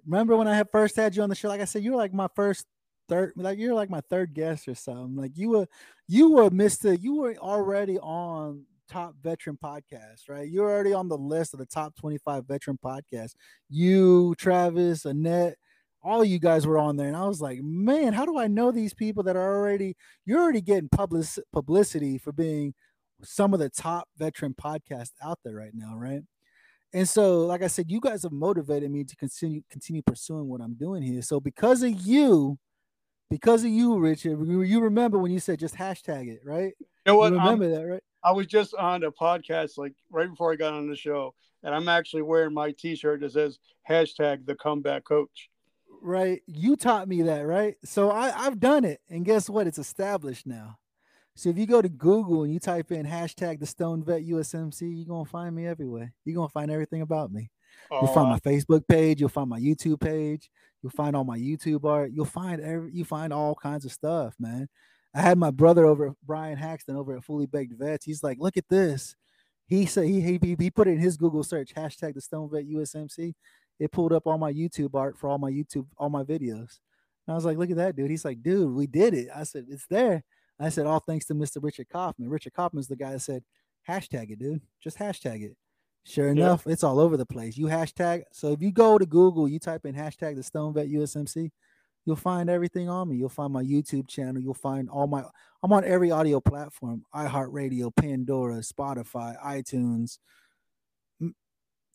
[0.06, 1.48] Remember when I had first had you on the show?
[1.48, 2.64] Like I said, you were like my first
[3.08, 5.16] third, like you're like my third guest or something.
[5.16, 5.66] Like you were,
[6.06, 6.94] you were Mister.
[6.94, 10.48] You were already on top veteran podcast, right?
[10.48, 13.34] You're already on the list of the top 25 veteran podcasts.
[13.68, 15.56] You, Travis, Annette,
[16.08, 18.72] all you guys were on there and i was like man how do i know
[18.72, 19.94] these people that are already
[20.24, 22.72] you're already getting public publicity for being
[23.22, 26.22] some of the top veteran podcasts out there right now right?
[26.94, 30.60] And so like i said you guys have motivated me to continue continue pursuing what
[30.60, 31.20] i'm doing here.
[31.22, 32.58] So because of you
[33.30, 36.72] because of you richard you remember when you said just hashtag it right?
[36.80, 37.32] You know what?
[37.32, 38.02] You remember I'm, that right?
[38.24, 41.74] I was just on a podcast like right before i got on the show and
[41.74, 45.50] i'm actually wearing my t-shirt that says hashtag the comeback coach
[46.02, 46.42] right?
[46.46, 47.76] You taught me that, right?
[47.84, 49.66] So I, I've done it, and guess what?
[49.66, 50.78] It's established now.
[51.34, 54.80] So if you go to Google and you type in hashtag the Stone Vet USMC,
[54.82, 56.12] you're gonna find me everywhere.
[56.24, 57.50] You're gonna find everything about me.
[57.90, 60.50] Oh, you'll find my Facebook page, you'll find my YouTube page,
[60.82, 64.34] you'll find all my YouTube art, you'll find every you find all kinds of stuff,
[64.40, 64.68] man.
[65.14, 68.04] I had my brother over Brian Haxton over at Fully Baked Vets.
[68.04, 69.14] He's like, look at this.
[69.68, 72.68] He said he he he put it in his Google search hashtag the Stone Vet
[72.68, 73.34] USMC
[73.78, 76.78] it pulled up all my YouTube art for all my YouTube, all my videos.
[77.26, 78.10] And I was like, look at that, dude.
[78.10, 79.28] He's like, dude, we did it.
[79.34, 80.24] I said, it's there.
[80.60, 81.62] I said, all thanks to Mr.
[81.62, 82.28] Richard Kaufman.
[82.28, 83.44] Richard Kaufman's the guy that said,
[83.88, 84.62] hashtag it, dude.
[84.82, 85.56] Just hashtag it.
[86.04, 86.72] Sure enough, yeah.
[86.72, 87.56] it's all over the place.
[87.58, 88.22] You hashtag.
[88.32, 91.50] So if you go to Google, you type in hashtag the Stone Vet USMC,
[92.06, 93.16] you'll find everything on me.
[93.16, 94.40] You'll find my YouTube channel.
[94.40, 95.22] You'll find all my,
[95.62, 100.18] I'm on every audio platform iHeartRadio, Pandora, Spotify, iTunes,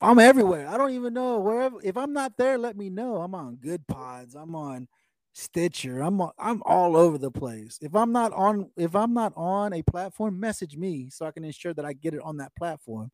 [0.01, 0.67] I'm everywhere.
[0.67, 1.77] I don't even know wherever.
[1.83, 3.17] If I'm not there, let me know.
[3.17, 4.35] I'm on Goodpods.
[4.35, 4.87] I'm on
[5.33, 6.01] Stitcher.
[6.01, 7.79] I'm I'm all over the place.
[7.81, 11.43] If I'm not on if I'm not on a platform, message me so I can
[11.43, 13.11] ensure that I get it on that platform.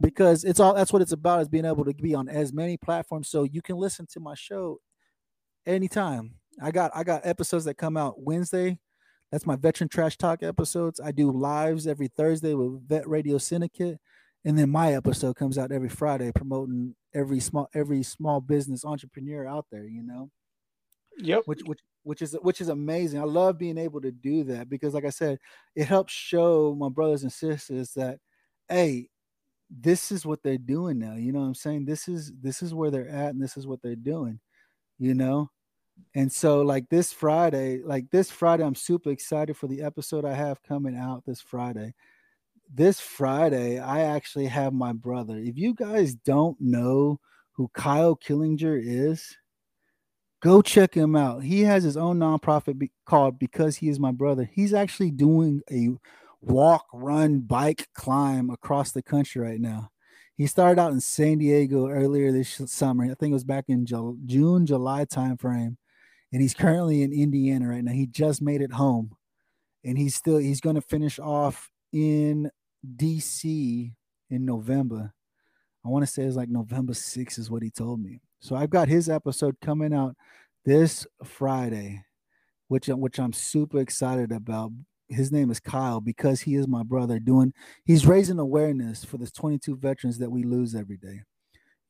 [0.00, 2.76] Because it's all that's what it's about is being able to be on as many
[2.76, 4.78] platforms so you can listen to my show
[5.66, 6.34] anytime.
[6.60, 8.78] I got I got episodes that come out Wednesday.
[9.32, 11.00] That's my veteran trash talk episodes.
[11.00, 13.98] I do lives every Thursday with Vet Radio Syndicate.
[14.44, 19.46] And then my episode comes out every Friday promoting every small every small business entrepreneur
[19.46, 20.30] out there, you know.
[21.18, 21.42] Yep.
[21.46, 23.20] Which which which is which is amazing.
[23.20, 25.38] I love being able to do that because like I said,
[25.74, 28.18] it helps show my brothers and sisters that
[28.68, 29.08] hey,
[29.70, 31.14] this is what they're doing now.
[31.14, 31.86] You know what I'm saying?
[31.86, 34.40] This is this is where they're at and this is what they're doing.
[34.98, 35.50] You know?
[36.14, 40.34] And so like this Friday, like this Friday I'm super excited for the episode I
[40.34, 41.94] have coming out this Friday.
[42.72, 45.38] This Friday I actually have my brother.
[45.38, 47.20] If you guys don't know
[47.52, 49.36] who Kyle Killinger is,
[50.44, 51.42] Go check him out.
[51.42, 54.46] He has his own nonprofit be- called Because He Is My Brother.
[54.52, 55.88] He's actually doing a
[56.42, 59.90] walk, run, bike, climb across the country right now.
[60.36, 63.04] He started out in San Diego earlier this summer.
[63.04, 65.78] I think it was back in June, July timeframe.
[66.30, 67.92] And he's currently in Indiana right now.
[67.92, 69.16] He just made it home.
[69.82, 72.50] And he's still he's going to finish off in
[72.96, 73.92] DC
[74.28, 75.14] in November.
[75.86, 78.20] I want to say it's like November 6th is what he told me.
[78.40, 80.16] So I've got his episode coming out
[80.64, 82.04] this Friday,
[82.68, 84.72] which which I'm super excited about.
[85.08, 87.20] His name is Kyle because he is my brother.
[87.20, 87.52] Doing
[87.84, 91.20] he's raising awareness for the 22 veterans that we lose every day.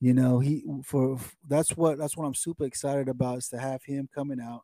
[0.01, 3.83] You know, he for that's what that's what I'm super excited about is to have
[3.85, 4.63] him coming out.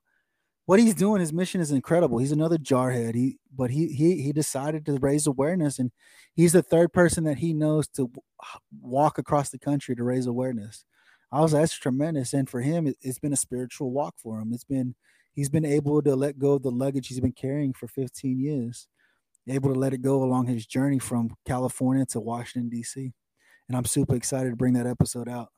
[0.70, 2.18] What he's doing, his mission is incredible.
[2.18, 3.16] He's another jarhead.
[3.16, 5.90] He but he he he decided to raise awareness, and
[6.32, 8.08] he's the third person that he knows to
[8.80, 10.84] walk across the country to raise awareness.
[11.32, 12.32] I was that's tremendous.
[12.32, 14.52] And for him, it, has been a spiritual walk for him.
[14.52, 14.94] It's been
[15.32, 18.86] he's been able to let go of the luggage he's been carrying for 15 years,
[19.48, 23.12] able to let it go along his journey from California to Washington D.C.
[23.68, 25.48] And I'm super excited to bring that episode out.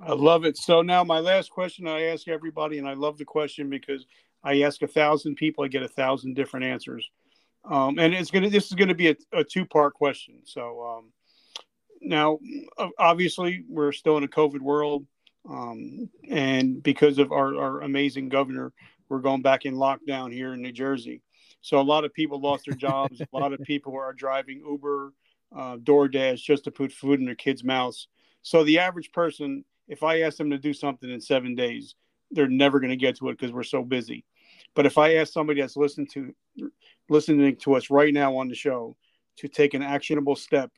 [0.00, 0.56] I love it.
[0.56, 4.06] So now my last question I ask everybody, and I love the question because
[4.44, 7.08] I ask a thousand people, I get a thousand different answers.
[7.64, 10.40] Um, and it's gonna this is gonna be a, a two part question.
[10.44, 11.12] So um,
[12.00, 12.38] now,
[12.98, 15.04] obviously, we're still in a COVID world,
[15.48, 18.72] um, and because of our, our amazing governor,
[19.08, 21.22] we're going back in lockdown here in New Jersey.
[21.60, 23.20] So a lot of people lost their jobs.
[23.20, 25.12] a lot of people are driving Uber,
[25.56, 28.08] uh, DoorDash just to put food in their kids' mouths.
[28.42, 31.94] So the average person, if I ask them to do something in seven days,
[32.30, 34.24] they're never going to get to it because we're so busy.
[34.74, 36.34] But if I ask somebody that's listening to
[37.08, 38.96] listening to us right now on the show
[39.38, 40.70] to take an actionable step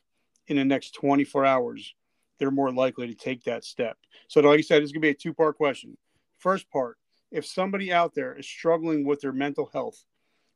[0.47, 1.93] in the next 24 hours,
[2.37, 3.97] they're more likely to take that step.
[4.27, 5.97] So, like you said, it's going to be a two part question.
[6.37, 6.97] First part
[7.31, 10.03] if somebody out there is struggling with their mental health,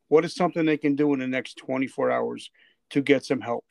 [0.07, 2.51] what is something they can do in the next 24 hours
[2.91, 3.65] to get some help?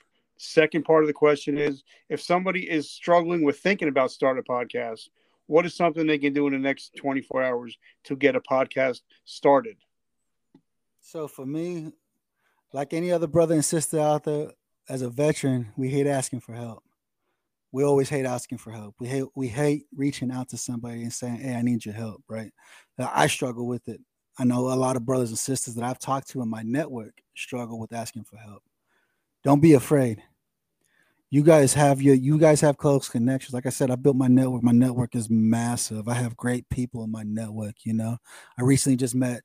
[0.44, 4.42] Second part of the question is if somebody is struggling with thinking about start a
[4.42, 5.08] podcast,
[5.46, 9.02] what is something they can do in the next 24 hours to get a podcast
[9.24, 9.76] started?
[11.00, 11.92] So for me,
[12.72, 14.50] like any other brother and sister out there,
[14.88, 16.82] as a veteran, we hate asking for help.
[17.70, 18.96] We always hate asking for help.
[18.98, 22.24] We hate we hate reaching out to somebody and saying, "Hey, I need your help."
[22.28, 22.52] Right?
[22.98, 24.00] I struggle with it.
[24.40, 27.22] I know a lot of brothers and sisters that I've talked to in my network
[27.36, 28.64] struggle with asking for help.
[29.44, 30.22] Don't be afraid.
[31.32, 33.54] You guys have your you guys have close connections.
[33.54, 34.62] Like I said, I built my network.
[34.62, 36.06] My network is massive.
[36.06, 37.74] I have great people in my network.
[37.84, 38.18] You know,
[38.58, 39.40] I recently just met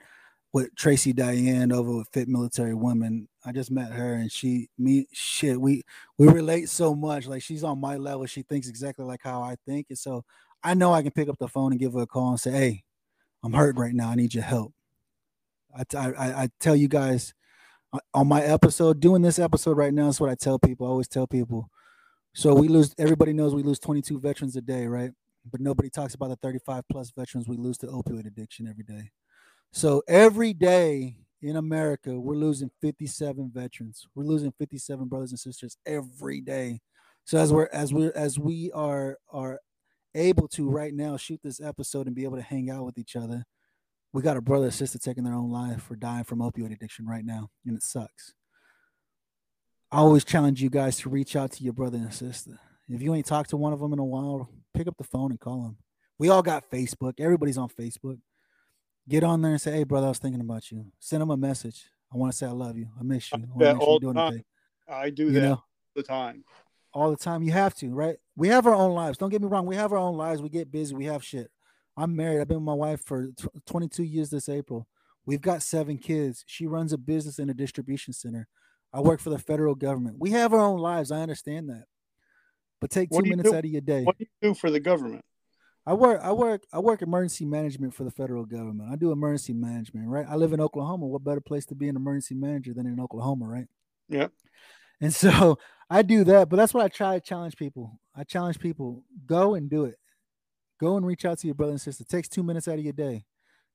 [0.52, 3.30] with Tracy Diane over with Fit Military Women.
[3.46, 5.84] I just met her and she me shit, we
[6.18, 7.26] we relate so much.
[7.26, 8.26] Like she's on my level.
[8.26, 9.86] She thinks exactly like how I think.
[9.88, 10.26] And so
[10.66, 12.52] I know I can pick up the phone and give her a call and say,
[12.52, 12.84] Hey,
[13.46, 14.10] I'm hurt right now.
[14.10, 14.74] I need your help.
[15.74, 17.34] I, I, I tell you guys
[18.14, 20.88] on my episode, doing this episode right now, that's what I tell people.
[20.88, 21.70] I always tell people.
[22.34, 25.12] So we lose, everybody knows we lose 22 veterans a day, right?
[25.50, 29.12] But nobody talks about the 35 plus veterans we lose to opioid addiction every day.
[29.72, 34.08] So every day in America, we're losing 57 veterans.
[34.16, 36.82] We're losing 57 brothers and sisters every day.
[37.26, 39.60] So as we're as we as we are are
[40.16, 43.16] able to right now shoot this episode and be able to hang out with each
[43.16, 43.46] other,
[44.14, 47.06] we got a brother and sister taking their own life for dying from opioid addiction
[47.06, 48.34] right now, and it sucks.
[49.92, 52.60] I always challenge you guys to reach out to your brother and sister.
[52.90, 55.32] If you ain't talked to one of them in a while, pick up the phone
[55.32, 55.78] and call them.
[56.20, 57.14] We all got Facebook.
[57.20, 58.20] Everybody's on Facebook
[59.08, 61.38] get on there and say, "Hey, brother, I was thinking about you." Send them a
[61.38, 61.86] message.
[62.14, 62.90] I want to say I love you.
[63.00, 63.44] I miss you.
[63.62, 64.44] I, all the time.
[64.88, 65.54] I do you that know?
[65.54, 65.64] all
[65.96, 66.44] the time.
[66.94, 67.44] All the time.
[67.44, 68.18] You have to, right?
[68.36, 69.18] We have our own lives.
[69.18, 69.66] Don't get me wrong.
[69.66, 70.42] We have our own lives.
[70.42, 70.96] We get busy.
[70.96, 71.52] We have shit.
[71.98, 72.40] I'm married.
[72.40, 73.30] I've been with my wife for
[73.66, 74.88] 22 years this April.
[75.26, 76.44] We've got seven kids.
[76.48, 78.48] She runs a business in a distribution center.
[78.94, 80.18] I work for the federal government.
[80.20, 81.12] We have our own lives.
[81.12, 81.86] I understand that.
[82.80, 83.56] But take two minutes do?
[83.56, 84.04] out of your day.
[84.04, 85.26] What do you do for the government?
[85.86, 88.90] I work I work I work emergency management for the federal government.
[88.92, 90.26] I do emergency management, right?
[90.30, 91.08] I live in Oklahoma.
[91.08, 93.68] What better place to be an emergency manager than in Oklahoma, right?
[94.08, 94.28] Yeah.
[95.02, 95.58] And so
[95.90, 98.00] I do that, but that's what I try to challenge people.
[98.16, 99.96] I challenge people, go and do it.
[100.80, 102.04] Go and reach out to your brother and sister.
[102.04, 103.26] Takes two minutes out of your day.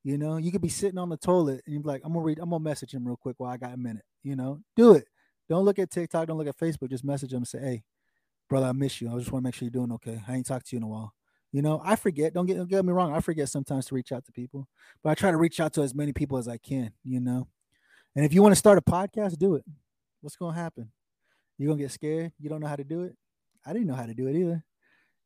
[0.05, 2.39] You know, you could be sitting on the toilet and you're like, I'm gonna read,
[2.39, 4.05] I'm gonna message him real quick while I got a minute.
[4.23, 5.07] You know, do it.
[5.49, 7.85] Don't look at TikTok, don't look at Facebook, just message him and say, Hey,
[8.49, 9.09] brother, I miss you.
[9.09, 10.21] I just want to make sure you're doing okay.
[10.27, 11.15] I ain't talked to you in a while.
[11.53, 12.33] You know, I forget.
[12.33, 13.15] Don't get don't get me wrong.
[13.15, 14.69] I forget sometimes to reach out to people,
[15.03, 16.93] but I try to reach out to as many people as I can.
[17.05, 17.47] You know,
[18.17, 19.65] and if you want to start a podcast, do it.
[20.23, 20.91] What's to happen?
[21.59, 22.33] You're gonna get scared.
[22.39, 23.15] You don't know how to do it.
[23.67, 24.65] I didn't know how to do it either.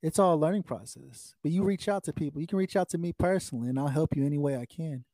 [0.07, 1.35] It's all a learning process.
[1.43, 2.41] But you reach out to people.
[2.41, 5.05] You can reach out to me personally, and I'll help you any way I can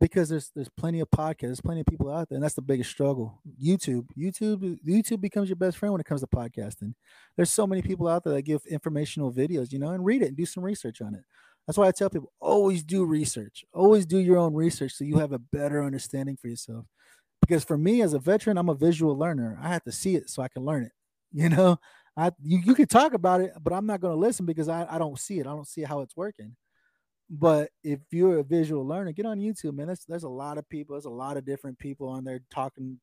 [0.00, 2.60] because there's there's plenty of podcasts, there's plenty of people out there, and that's the
[2.60, 3.40] biggest struggle.
[3.62, 6.94] YouTube, YouTube, YouTube becomes your best friend when it comes to podcasting.
[7.36, 10.28] There's so many people out there that give informational videos, you know, and read it
[10.28, 11.22] and do some research on it.
[11.66, 15.18] That's why I tell people always do research, always do your own research so you
[15.18, 16.86] have a better understanding for yourself.
[17.40, 19.56] Because for me as a veteran, I'm a visual learner.
[19.62, 20.92] I have to see it so I can learn it.
[21.34, 21.78] You know,
[22.16, 24.86] I you, you can talk about it, but I'm not going to listen because I,
[24.90, 25.46] I don't see it.
[25.46, 26.56] I don't see how it's working.
[27.30, 29.86] But if you're a visual learner, get on YouTube, man.
[29.86, 30.94] There's there's a lot of people.
[30.94, 32.98] There's a lot of different people on there talking.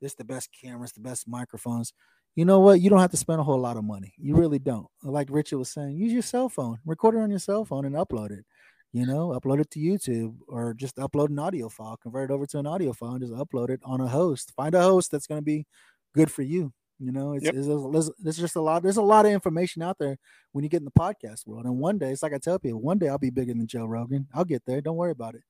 [0.00, 1.92] This the best cameras, the best microphones.
[2.36, 2.80] You know what?
[2.80, 4.12] You don't have to spend a whole lot of money.
[4.18, 4.86] You really don't.
[5.02, 7.94] Like Richard was saying, use your cell phone, record it on your cell phone, and
[7.94, 8.44] upload it.
[8.92, 12.46] You know, upload it to YouTube or just upload an audio file, convert it over
[12.46, 14.52] to an audio file, and just upload it on a host.
[14.54, 15.66] Find a host that's going to be
[16.14, 16.72] good for you.
[17.04, 17.54] You know, it's, yep.
[17.54, 18.82] it's, it's, it's, just a lot.
[18.82, 20.16] There's a lot of information out there
[20.52, 21.66] when you get in the podcast world.
[21.66, 23.84] And one day, it's like I tell people, one day I'll be bigger than Joe
[23.84, 24.26] Rogan.
[24.32, 24.80] I'll get there.
[24.80, 25.42] Don't worry about it.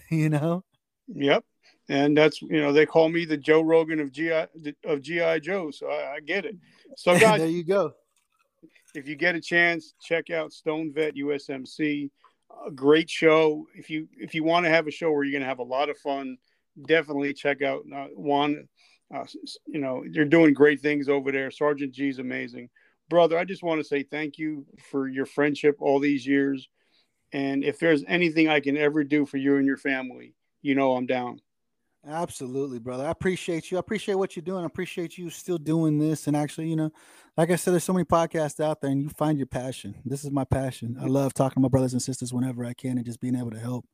[0.10, 0.64] you know.
[1.08, 1.44] Yep.
[1.88, 4.46] And that's you know they call me the Joe Rogan of GI
[4.84, 6.56] of GI Joe, so I, I get it.
[6.96, 7.94] So guys, there you go.
[8.94, 12.10] If you get a chance, check out Stone Vet USMC.
[12.66, 13.66] A great show.
[13.74, 15.62] If you if you want to have a show where you're going to have a
[15.62, 16.36] lot of fun,
[16.86, 18.68] definitely check out uh, Juan
[19.14, 19.24] uh,
[19.66, 21.50] you know, you're doing great things over there.
[21.50, 22.68] Sergeant G is amazing.
[23.08, 26.68] Brother, I just want to say thank you for your friendship all these years.
[27.32, 30.96] And if there's anything I can ever do for you and your family, you know
[30.96, 31.40] I'm down.
[32.08, 33.04] Absolutely, brother.
[33.04, 33.78] I appreciate you.
[33.78, 34.62] I appreciate what you're doing.
[34.62, 36.28] I appreciate you still doing this.
[36.28, 36.92] And actually, you know,
[37.36, 39.94] like I said, there's so many podcasts out there and you find your passion.
[40.04, 40.96] This is my passion.
[41.00, 43.50] I love talking to my brothers and sisters whenever I can and just being able
[43.50, 43.86] to help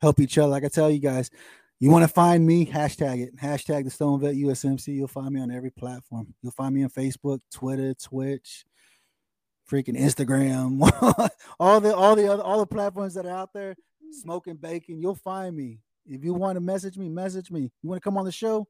[0.00, 0.48] help each other.
[0.48, 1.30] Like I tell you guys,
[1.78, 2.66] you want to find me?
[2.66, 3.36] Hashtag it.
[3.36, 4.88] Hashtag the Stone Vet USMC.
[4.88, 6.34] You'll find me on every platform.
[6.42, 8.64] You'll find me on Facebook, Twitter, Twitch,
[9.70, 10.80] freaking Instagram,
[11.60, 13.76] all the all the other all the platforms that are out there.
[14.12, 15.00] Smoking bacon.
[15.00, 15.80] You'll find me.
[16.06, 17.62] If you want to message me, message me.
[17.82, 18.66] You want to come on the show?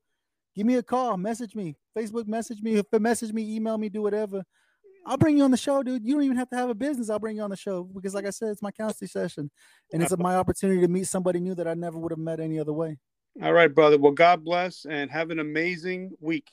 [0.54, 1.16] Give me a call.
[1.18, 1.76] Message me.
[1.96, 2.76] Facebook message me.
[2.76, 4.42] If message me, email me, do whatever.
[5.06, 6.04] I'll bring you on the show, dude.
[6.04, 7.08] You don't even have to have a business.
[7.08, 9.50] I'll bring you on the show because, like I said, it's my counseling session,
[9.92, 12.58] and it's my opportunity to meet somebody new that I never would have met any
[12.58, 12.98] other way.
[13.40, 13.98] All right, brother.
[13.98, 16.50] Well, God bless and have an amazing week.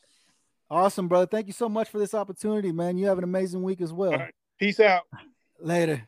[0.70, 1.26] Awesome, brother.
[1.26, 2.97] Thank you so much for this opportunity, man.
[2.97, 4.28] You have an amazing week as well.
[4.60, 5.04] Peace out.
[5.60, 6.04] Later.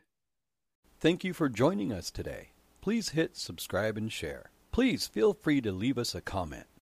[1.00, 2.50] Thank you for joining us today.
[2.82, 4.52] Please hit subscribe and share.
[4.72, 6.68] Please feel free to leave us a comment.